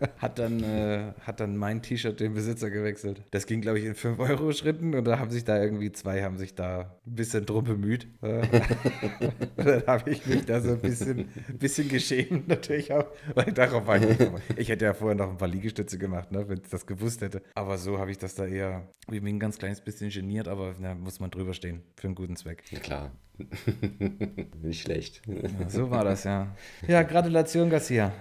[0.18, 3.22] hat dann, äh, hat dann mein T-Shirt den Besitzer gewechselt.
[3.30, 6.54] Das ging, glaube ich, in 5-Euro-Schritten und da haben sich da irgendwie zwei, haben sich
[6.54, 8.08] da ein bisschen drum bemüht.
[8.20, 11.28] dann habe ich mich da so ein bisschen,
[11.58, 15.38] bisschen geschämt natürlich auch, weil darauf war ich nicht Ich hätte ja vorher noch ein
[15.38, 17.42] paar Liegestütze gemacht, ne, wenn ich das gewusst hätte.
[17.54, 20.94] Aber so habe ich das da eher, bin ein ganz kleines bisschen geniert, aber da
[20.94, 22.62] muss man drüber stehen für einen guten Zweck.
[22.70, 23.12] Ja, klar.
[24.62, 25.22] Nicht schlecht.
[25.26, 26.54] Ja, so war das, ja.
[26.86, 28.12] Ja, Gratulation, Garcia.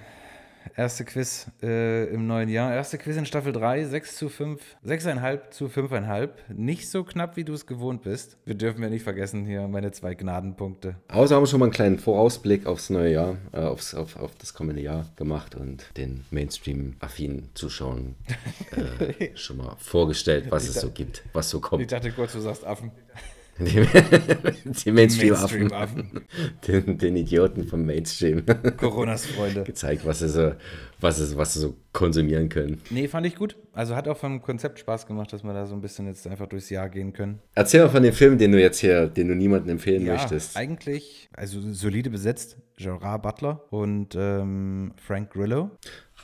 [0.76, 2.74] Erste Quiz äh, im neuen Jahr.
[2.74, 6.30] Erste Quiz in Staffel 3, 6 zu 5, 6,5 zu 5,5.
[6.50, 8.38] Nicht so knapp, wie du es gewohnt bist.
[8.46, 10.96] Wir dürfen ja nicht vergessen hier meine zwei Gnadenpunkte.
[11.08, 14.36] Außer haben wir schon mal einen kleinen Vorausblick aufs neue Jahr, äh, aufs, auf, auf
[14.36, 18.16] das kommende Jahr gemacht und den Mainstream-affinen Zuschauern
[18.72, 21.82] äh, schon mal vorgestellt, was es so gibt, was so kommt.
[21.82, 22.92] Ich dachte kurz, du sagst Affen.
[23.60, 23.88] Die,
[24.84, 25.60] die Mainstream-Affen.
[25.60, 26.22] Mainstream-Affen.
[26.68, 28.44] Den, den Idioten vom Mainstream.
[28.78, 29.64] Coronas Freunde.
[29.64, 30.54] Gezeigt, was sie, so,
[31.00, 32.82] was, sie, was sie so konsumieren können.
[32.90, 33.56] Nee, fand ich gut.
[33.74, 36.48] Also hat auch vom Konzept Spaß gemacht, dass wir da so ein bisschen jetzt einfach
[36.48, 37.40] durchs Jahr gehen können.
[37.56, 40.56] Erzähl mal von dem Film, den du jetzt hier, den du niemandem empfehlen möchtest.
[40.56, 42.58] eigentlich, also solide besetzt.
[42.78, 45.72] Gerard Butler und ähm, Frank Grillo.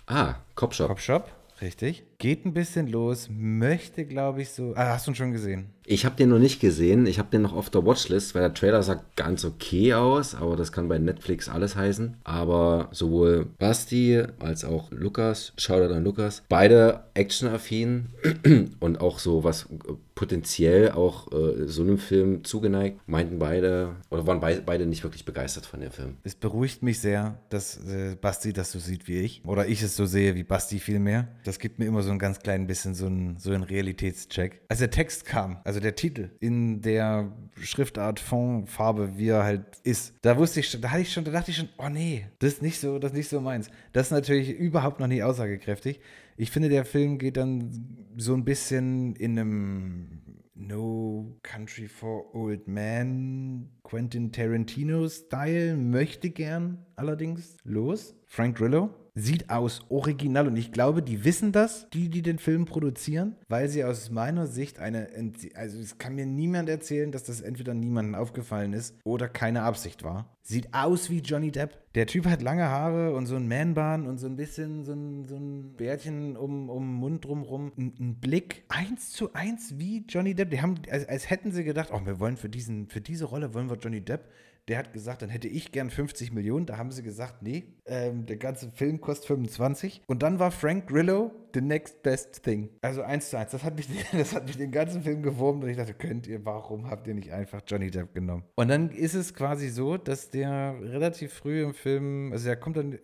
[0.06, 0.88] Ah, Copshop.
[0.88, 1.32] Cop Shop,
[1.62, 2.04] richtig.
[2.18, 4.74] Geht ein bisschen los, möchte, glaube ich, so.
[4.76, 5.70] Ah, hast du ihn schon gesehen?
[5.86, 7.06] Ich habe den noch nicht gesehen.
[7.06, 10.56] Ich habe den noch auf der Watchlist, weil der Trailer sah ganz okay aus, aber
[10.56, 12.18] das kann bei Netflix alles heißen.
[12.24, 18.08] Aber sowohl Basti als auch Lukas, Shoutout an Lukas, beide actionaffin
[18.80, 24.26] und auch so was äh, potenziell auch äh, so einem Film zugeneigt, meinten beide oder
[24.26, 26.18] waren beide, beide nicht wirklich begeistert von dem Film.
[26.24, 29.42] Es beruhigt mich sehr, dass äh, Basti das so sieht wie ich.
[29.46, 31.28] Oder ich es so sehe wie Basti vielmehr.
[31.44, 34.62] Das gibt mir immer so ein ganz klein bisschen so einen so einen Realitätscheck.
[34.70, 40.14] Als der Text kam, also der Titel in der Schriftart Fondfarbe, wie er halt ist,
[40.22, 42.54] da wusste ich schon, da hatte ich schon, da dachte ich schon, oh nee, das
[42.54, 43.70] ist nicht so, das ist nicht so meins.
[43.92, 46.00] Das ist natürlich überhaupt noch nicht aussagekräftig.
[46.38, 50.22] Ich finde, der Film geht dann so ein bisschen in einem
[50.56, 58.16] No Country for Old Men, Quentin Tarantino-Style, möchte gern allerdings los.
[58.26, 62.66] Frank Grillo sieht aus original und ich glaube, die wissen das, die, die den Film
[62.66, 65.10] produzieren, weil sie aus meiner Sicht eine,
[65.54, 70.04] also es kann mir niemand erzählen, dass das entweder niemandem aufgefallen ist oder keine Absicht
[70.04, 70.30] war.
[70.42, 71.78] Sieht aus wie Johnny Depp.
[71.96, 75.26] Der Typ hat lange Haare und so ein Man-Bahn und so ein bisschen so ein,
[75.26, 77.72] so ein Bärtchen um, um den Mund drumrum.
[77.78, 80.50] Ein, ein Blick eins zu eins wie Johnny Depp.
[80.50, 83.54] Die haben, als, als hätten sie gedacht, oh, wir wollen für, diesen, für diese Rolle
[83.54, 84.28] wollen wir Johnny Depp
[84.68, 86.66] der hat gesagt, dann hätte ich gern 50 Millionen.
[86.66, 90.02] Da haben sie gesagt, nee, ähm, der ganze Film kostet 25.
[90.08, 92.70] Und dann war Frank Grillo the next best thing.
[92.82, 93.52] Also eins zu eins.
[93.52, 96.46] Das hat mich, das hat mich den ganzen Film gewurmt und ich dachte, könnt ihr,
[96.46, 98.44] warum habt ihr nicht einfach Johnny Depp genommen?
[98.56, 102.78] Und dann ist es quasi so, dass der relativ früh im Film, also der kommt
[102.78, 102.98] dann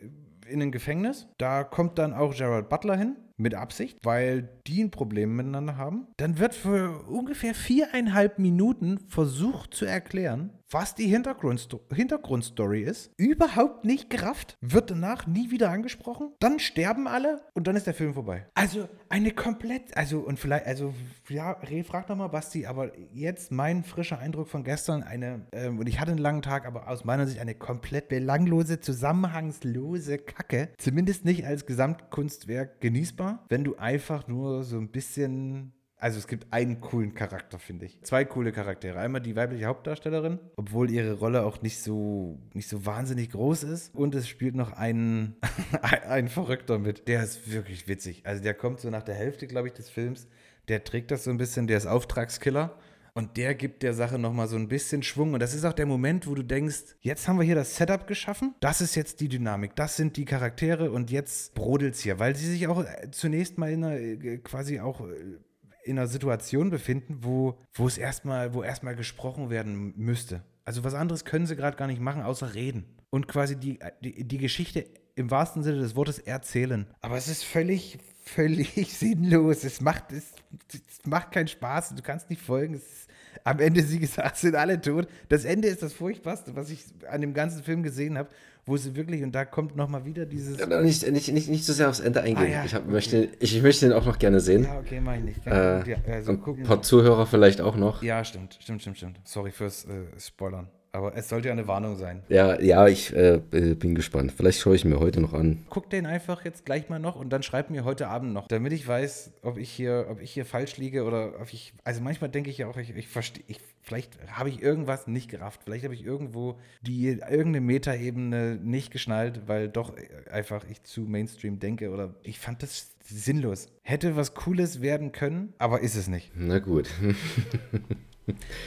[0.49, 1.27] in ein Gefängnis.
[1.37, 6.07] Da kommt dann auch Gerald Butler hin mit Absicht, weil die ein Problem miteinander haben.
[6.17, 13.11] Dann wird für ungefähr viereinhalb Minuten versucht zu erklären, was die Hintergrundsto Hintergrundstory ist.
[13.17, 16.31] Überhaupt nicht gerafft, wird danach nie wieder angesprochen.
[16.39, 18.45] Dann sterben alle und dann ist der Film vorbei.
[18.53, 20.93] Also eine komplett, also und vielleicht, also
[21.27, 25.87] ja, Reh, frag nochmal Basti, aber jetzt mein frischer Eindruck von gestern, eine, ähm, und
[25.87, 30.69] ich hatte einen langen Tag, aber aus meiner Sicht eine komplett belanglose, zusammenhangslose Kacke.
[30.77, 36.51] Zumindest nicht als Gesamtkunstwerk genießbar, wenn du einfach nur so ein bisschen also es gibt
[36.51, 38.01] einen coolen Charakter, finde ich.
[38.03, 38.99] Zwei coole Charaktere.
[38.99, 43.93] Einmal die weibliche Hauptdarstellerin, obwohl ihre Rolle auch nicht so, nicht so wahnsinnig groß ist.
[43.93, 45.35] Und es spielt noch ein,
[45.81, 47.07] ein Verrückter mit.
[47.09, 48.21] Der ist wirklich witzig.
[48.25, 50.27] Also der kommt so nach der Hälfte, glaube ich, des Films.
[50.69, 52.77] Der trägt das so ein bisschen, der ist Auftragskiller.
[53.13, 55.33] Und der gibt der Sache nochmal so ein bisschen Schwung.
[55.33, 58.07] Und das ist auch der Moment, wo du denkst, jetzt haben wir hier das Setup
[58.07, 58.55] geschaffen.
[58.61, 59.75] Das ist jetzt die Dynamik.
[59.75, 60.91] Das sind die Charaktere.
[60.91, 62.19] Und jetzt brodelt es hier.
[62.19, 65.39] Weil sie sich auch äh, zunächst mal in einer, äh, quasi auch äh,
[65.83, 70.43] in einer Situation befinden, wo, wo es erstmal, wo erstmal gesprochen werden müsste.
[70.65, 72.85] Also was anderes können sie gerade gar nicht machen, außer reden.
[73.09, 76.87] Und quasi die, die, die Geschichte im wahrsten Sinne des Wortes erzählen.
[77.01, 79.63] Aber es ist völlig, völlig sinnlos.
[79.63, 80.33] Es macht, es,
[80.71, 81.95] es macht keinen Spaß.
[81.95, 82.75] Du kannst nicht folgen.
[82.75, 83.09] Ist,
[83.43, 85.07] am Ende, sie gesagt, sind alle tot.
[85.27, 88.29] Das Ende ist das Furchtbarste, was ich an dem ganzen Film gesehen habe
[88.69, 90.59] wo sie wirklich, und da kommt nochmal wieder dieses.
[90.59, 92.47] Ja, nicht, nicht, nicht, nicht so sehr aufs Ende eingehen.
[92.47, 92.91] Ah, ja, ich, hab, okay.
[92.91, 94.63] möchte, ich, möchte den auch noch gerne sehen.
[94.63, 95.45] Ja, okay, mach ich nicht.
[95.45, 98.01] Äh, ja, also ein paar Zuhörer vielleicht auch noch.
[98.03, 99.19] Ja, stimmt, stimmt, stimmt, stimmt.
[99.23, 100.69] Sorry fürs äh, Spoilern.
[100.91, 102.23] Aber es sollte ja eine Warnung sein.
[102.29, 104.33] Ja, ja, ich äh, bin gespannt.
[104.35, 105.65] Vielleicht schaue ich mir heute noch an.
[105.69, 108.73] Guck den einfach jetzt gleich mal noch und dann schreib mir heute Abend noch, damit
[108.73, 111.73] ich weiß, ob ich hier, ob ich hier falsch liege oder ob ich.
[111.83, 115.29] Also manchmal denke ich ja auch, ich, ich verstehe, ich, vielleicht habe ich irgendwas nicht
[115.29, 115.61] gerafft.
[115.63, 119.93] Vielleicht habe ich irgendwo die irgendeine Metaebene nicht geschnallt, weil doch
[120.31, 123.67] einfach ich zu Mainstream denke oder ich fand das sinnlos.
[123.83, 126.31] Hätte was Cooles werden können, aber ist es nicht.
[126.35, 126.89] Na gut.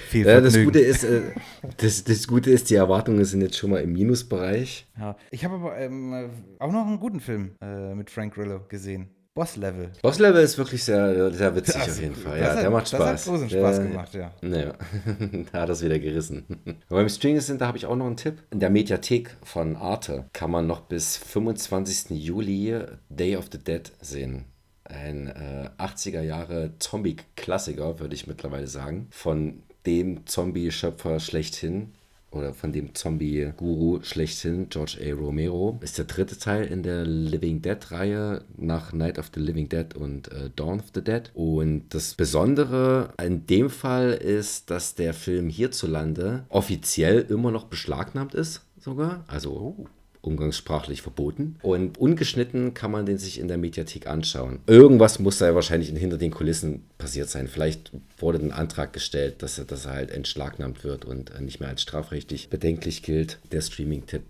[0.09, 0.55] Viel Ja, das.
[0.63, 1.21] Gute ist, äh,
[1.79, 4.87] das, das Gute ist, die Erwartungen sind jetzt schon mal im Minusbereich.
[4.99, 5.17] Ja.
[5.31, 9.09] Ich habe aber ähm, auch noch einen guten Film äh, mit Frank Grillo gesehen.
[9.35, 9.91] Boss Level.
[10.03, 12.39] Boss Level ist wirklich sehr, sehr witzig Das- auf jeden Fall.
[12.39, 13.21] das Ja, hat- der macht das Spaß.
[13.27, 14.31] hat großen Spaß Der- gemacht, ja.
[14.43, 14.75] Naja,
[15.53, 16.45] da hat er es wieder gerissen.
[16.91, 18.43] Aber beim Stranger Center habe ich auch noch einen Tipp.
[18.51, 22.11] In der Mediathek von Arte kann man noch bis 25.
[22.11, 24.45] Juli Day of the Dead sehen.
[24.93, 29.09] Ein äh, 80er Jahre Zombie-Klassiker, würde ich mittlerweile sagen.
[29.11, 31.93] Von dem Zombie-Schöpfer schlechthin.
[32.31, 35.13] oder von dem Zombie-Guru schlechthin, George A.
[35.13, 35.79] Romero.
[35.83, 40.33] Ist der dritte Teil in der Living Dead-Reihe nach Night of the Living Dead und
[40.33, 41.31] äh, Dawn of the Dead.
[41.35, 48.35] Und das Besondere in dem Fall ist, dass der Film hierzulande offiziell immer noch beschlagnahmt
[48.35, 49.25] ist, sogar.
[49.27, 49.53] Also.
[49.53, 49.87] Oh
[50.23, 51.57] umgangssprachlich verboten.
[51.63, 54.61] Und ungeschnitten kann man den sich in der Mediathek anschauen.
[54.67, 57.49] Irgendwas muss da ja wahrscheinlich hinter den Kulissen passiert sein.
[57.49, 61.69] Vielleicht wurde ein Antrag gestellt, dass er, dass er halt entschlagnahmt wird und nicht mehr
[61.69, 63.39] als strafrechtlich bedenklich gilt.
[63.51, 64.23] Der Streaming-Tipp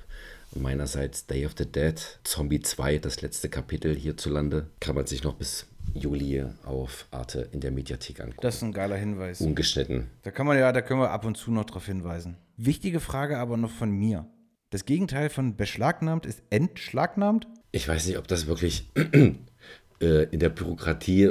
[0.54, 5.34] meinerseits Day of the Dead, Zombie 2, das letzte Kapitel hierzulande, kann man sich noch
[5.34, 8.40] bis Juli auf Arte in der Mediathek angucken.
[8.42, 9.40] Das ist ein geiler Hinweis.
[9.40, 10.08] Ungeschnitten.
[10.22, 12.36] Da kann man ja, da können wir ab und zu noch darauf hinweisen.
[12.56, 14.26] Wichtige Frage aber noch von mir.
[14.72, 17.46] Das Gegenteil von beschlagnahmt ist entschlagnahmt?
[17.72, 18.90] Ich weiß nicht, ob das wirklich
[20.00, 21.30] äh, in der Bürokratie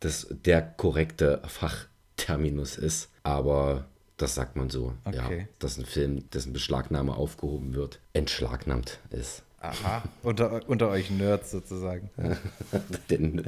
[0.00, 4.94] das der korrekte Fachterminus ist, aber das sagt man so.
[5.04, 5.38] Okay.
[5.38, 9.44] Ja, dass ein Film, dessen Beschlagnahme aufgehoben wird, entschlagnahmt ist.
[9.60, 12.10] Aha, unter, unter euch Nerds sozusagen.
[13.10, 13.44] Den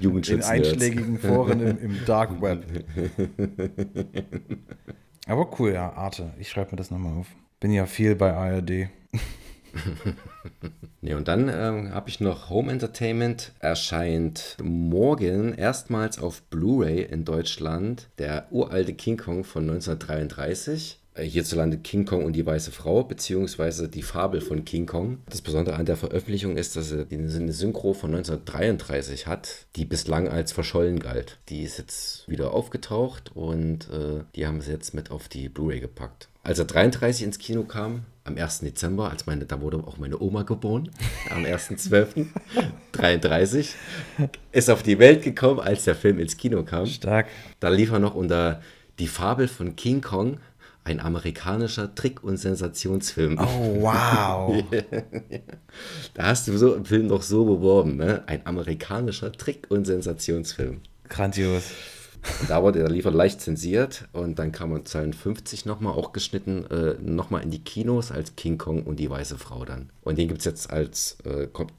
[0.00, 0.36] Jugendschutz.
[0.36, 2.64] In einschlägigen Foren im, im Dark Web.
[5.26, 6.32] Aber cool, ja, Arte.
[6.38, 7.26] Ich schreibe mir das nochmal auf.
[7.64, 8.90] Bin ja viel bei ARD.
[11.00, 13.52] ne, und dann ähm, habe ich noch Home Entertainment.
[13.58, 21.78] Erscheint morgen erstmals auf Blu-ray in Deutschland der uralte King Kong von 1933 äh, hierzulande
[21.78, 25.18] King Kong und die weiße Frau, beziehungsweise die Fabel von King Kong.
[25.30, 30.28] Das Besondere an der Veröffentlichung ist, dass er eine Synchro von 1933 hat, die bislang
[30.28, 31.38] als verschollen galt.
[31.48, 35.80] Die ist jetzt wieder aufgetaucht und äh, die haben sie jetzt mit auf die Blu-ray
[35.80, 36.28] gepackt.
[36.42, 38.60] Als er 33 ins Kino kam, am 1.
[38.60, 40.90] Dezember, als meine, da wurde auch meine Oma geboren,
[41.30, 43.74] am 1.12.33,
[44.50, 46.86] ist auf die Welt gekommen, als der Film ins Kino kam.
[46.86, 47.26] Stark.
[47.60, 48.62] Da lief er noch unter
[48.98, 50.38] die Fabel von King Kong,
[50.84, 53.38] ein amerikanischer Trick- und Sensationsfilm.
[53.38, 54.64] Oh, wow.
[56.14, 58.22] da hast du so einen Film doch so beworben, ne?
[58.26, 60.80] Ein amerikanischer Trick- und Sensationsfilm.
[61.08, 61.64] Grandios.
[62.48, 66.94] Da wurde der Liefer leicht zensiert und dann kam man 52 nochmal, auch geschnitten, äh,
[67.00, 69.90] nochmal in die Kinos als King Kong und die weiße Frau dann.
[70.02, 71.72] Und den gibt es jetzt als, äh, kommt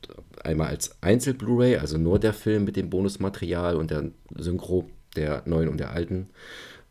[0.44, 4.86] einmal als Einzel-Blu-ray, also nur der Film mit dem Bonusmaterial und der Synchro
[5.16, 6.30] der neuen und der alten.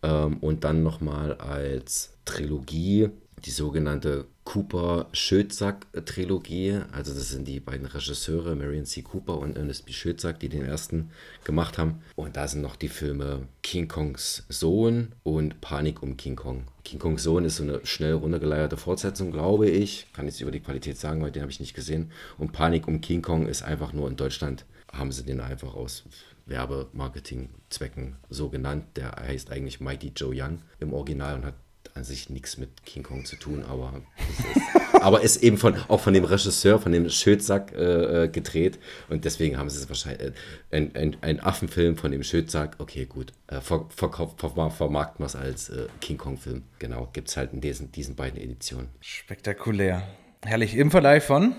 [0.02, 3.10] Ähm, und dann nochmal als Trilogie
[3.44, 6.82] die sogenannte Cooper-Schödsack-Trilogie.
[6.92, 9.02] Also das sind die beiden Regisseure, Marion C.
[9.02, 9.92] Cooper und Ernest B.
[9.92, 11.10] Schödsack, die den ersten
[11.44, 12.00] gemacht haben.
[12.14, 16.64] Und da sind noch die Filme King Kongs Sohn und Panik um King Kong.
[16.84, 20.06] King Kongs Sohn ist so eine schnell runtergeleierte Fortsetzung, glaube ich.
[20.12, 22.10] Kann ich über die Qualität sagen, weil den habe ich nicht gesehen.
[22.38, 26.04] Und Panik um King Kong ist einfach nur in Deutschland, haben sie den einfach aus
[26.46, 28.84] Werbemarketing-Zwecken so genannt.
[28.96, 31.54] Der heißt eigentlich Mighty Joe Young im Original und hat
[31.94, 36.00] an sich nichts mit King Kong zu tun, aber ist, aber ist eben von, auch
[36.00, 40.28] von dem Regisseur, von dem Schödsack äh, äh gedreht und deswegen haben sie es wahrscheinlich,
[40.28, 40.32] äh,
[40.72, 45.26] ein, ein, ein, Affenfilm von dem Schödsack, okay gut, äh, ver, verkauft, ver, vermarkten wir
[45.26, 48.88] es als äh, King Kong-Film, genau, gibt es halt in diesen, diesen beiden Editionen.
[49.00, 50.02] Spektakulär.
[50.44, 51.54] Herrlich, im Verleih von?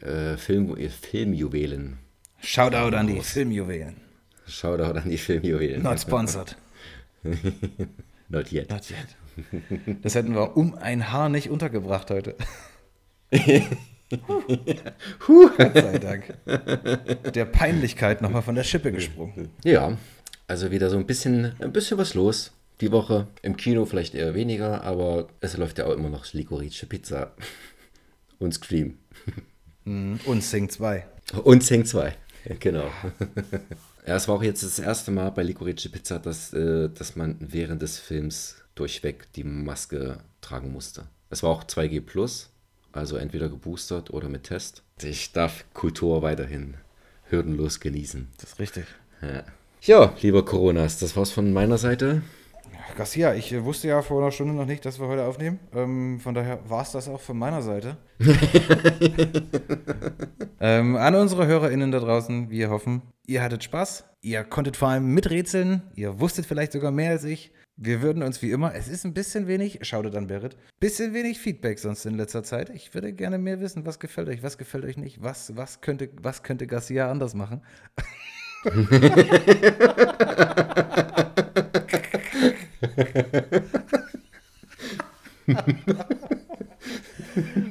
[0.00, 1.98] Äh, Film, Filmjuwelen.
[2.40, 3.96] Shoutout an die Filmjuwelen.
[4.46, 5.82] Shoutout an die Filmjuwelen.
[5.82, 6.56] Not sponsored.
[8.28, 8.70] Not yet.
[8.70, 9.16] Not yet.
[10.02, 12.36] Das hätten wir um ein Haar nicht untergebracht heute.
[15.26, 15.50] Huh.
[15.56, 16.34] Gott sei Dank.
[17.34, 19.50] Der Peinlichkeit nochmal von der Schippe gesprungen.
[19.64, 19.98] Ja,
[20.46, 22.52] also wieder so ein bisschen, ein bisschen was los.
[22.80, 26.86] Die Woche im Kino vielleicht eher weniger, aber es läuft ja auch immer noch Licorice
[26.86, 27.32] Pizza
[28.38, 28.98] und Scream.
[29.84, 30.20] Mhm.
[30.24, 31.06] Und Sing 2.
[31.44, 32.14] Und Sing 2,
[32.60, 32.90] genau.
[34.06, 37.36] Ja, es war auch jetzt das erste Mal bei Licorice Pizza, dass, äh, dass man
[37.40, 41.08] während des Films durchweg die Maske tragen musste.
[41.30, 42.50] Es war auch 2G Plus,
[42.92, 44.82] also entweder geboostert oder mit Test.
[45.02, 46.74] Ich darf Kultur weiterhin
[47.28, 48.28] hürdenlos genießen.
[48.40, 48.86] Das ist richtig.
[49.20, 49.44] Ja,
[49.82, 52.22] ja lieber Coronas, das war's von meiner Seite.
[52.96, 55.60] Garcia, ich äh, wusste ja vor einer Stunde noch nicht, dass wir heute aufnehmen.
[55.74, 57.96] Ähm, von daher war es das auch von meiner Seite.
[60.60, 64.04] ähm, an unsere HörerInnen da draußen, wir hoffen, ihr hattet Spaß.
[64.20, 65.82] Ihr konntet vor allem miträtseln.
[65.94, 67.52] Ihr wusstet vielleicht sogar mehr als ich.
[67.80, 71.38] Wir würden uns wie immer, es ist ein bisschen wenig, schaut an Berit, bisschen wenig
[71.38, 72.70] Feedback sonst in letzter Zeit.
[72.70, 76.08] Ich würde gerne mehr wissen, was gefällt euch, was gefällt euch nicht, was, was, könnte,
[76.20, 77.62] was könnte Garcia anders machen.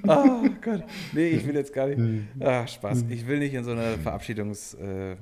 [0.08, 0.86] oh Gott.
[1.12, 2.00] Nee, ich will jetzt gar nicht.
[2.40, 3.04] Ah, Spaß.
[3.10, 5.18] Ich will nicht in so eine Verabschiedungsarie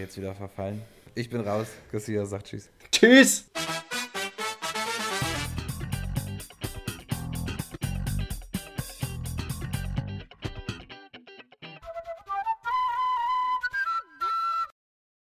[0.00, 0.80] jetzt wieder verfallen.
[1.14, 1.66] Ich bin raus.
[1.92, 2.70] Garcia sagt Tschüss.
[2.90, 3.50] Tschüss!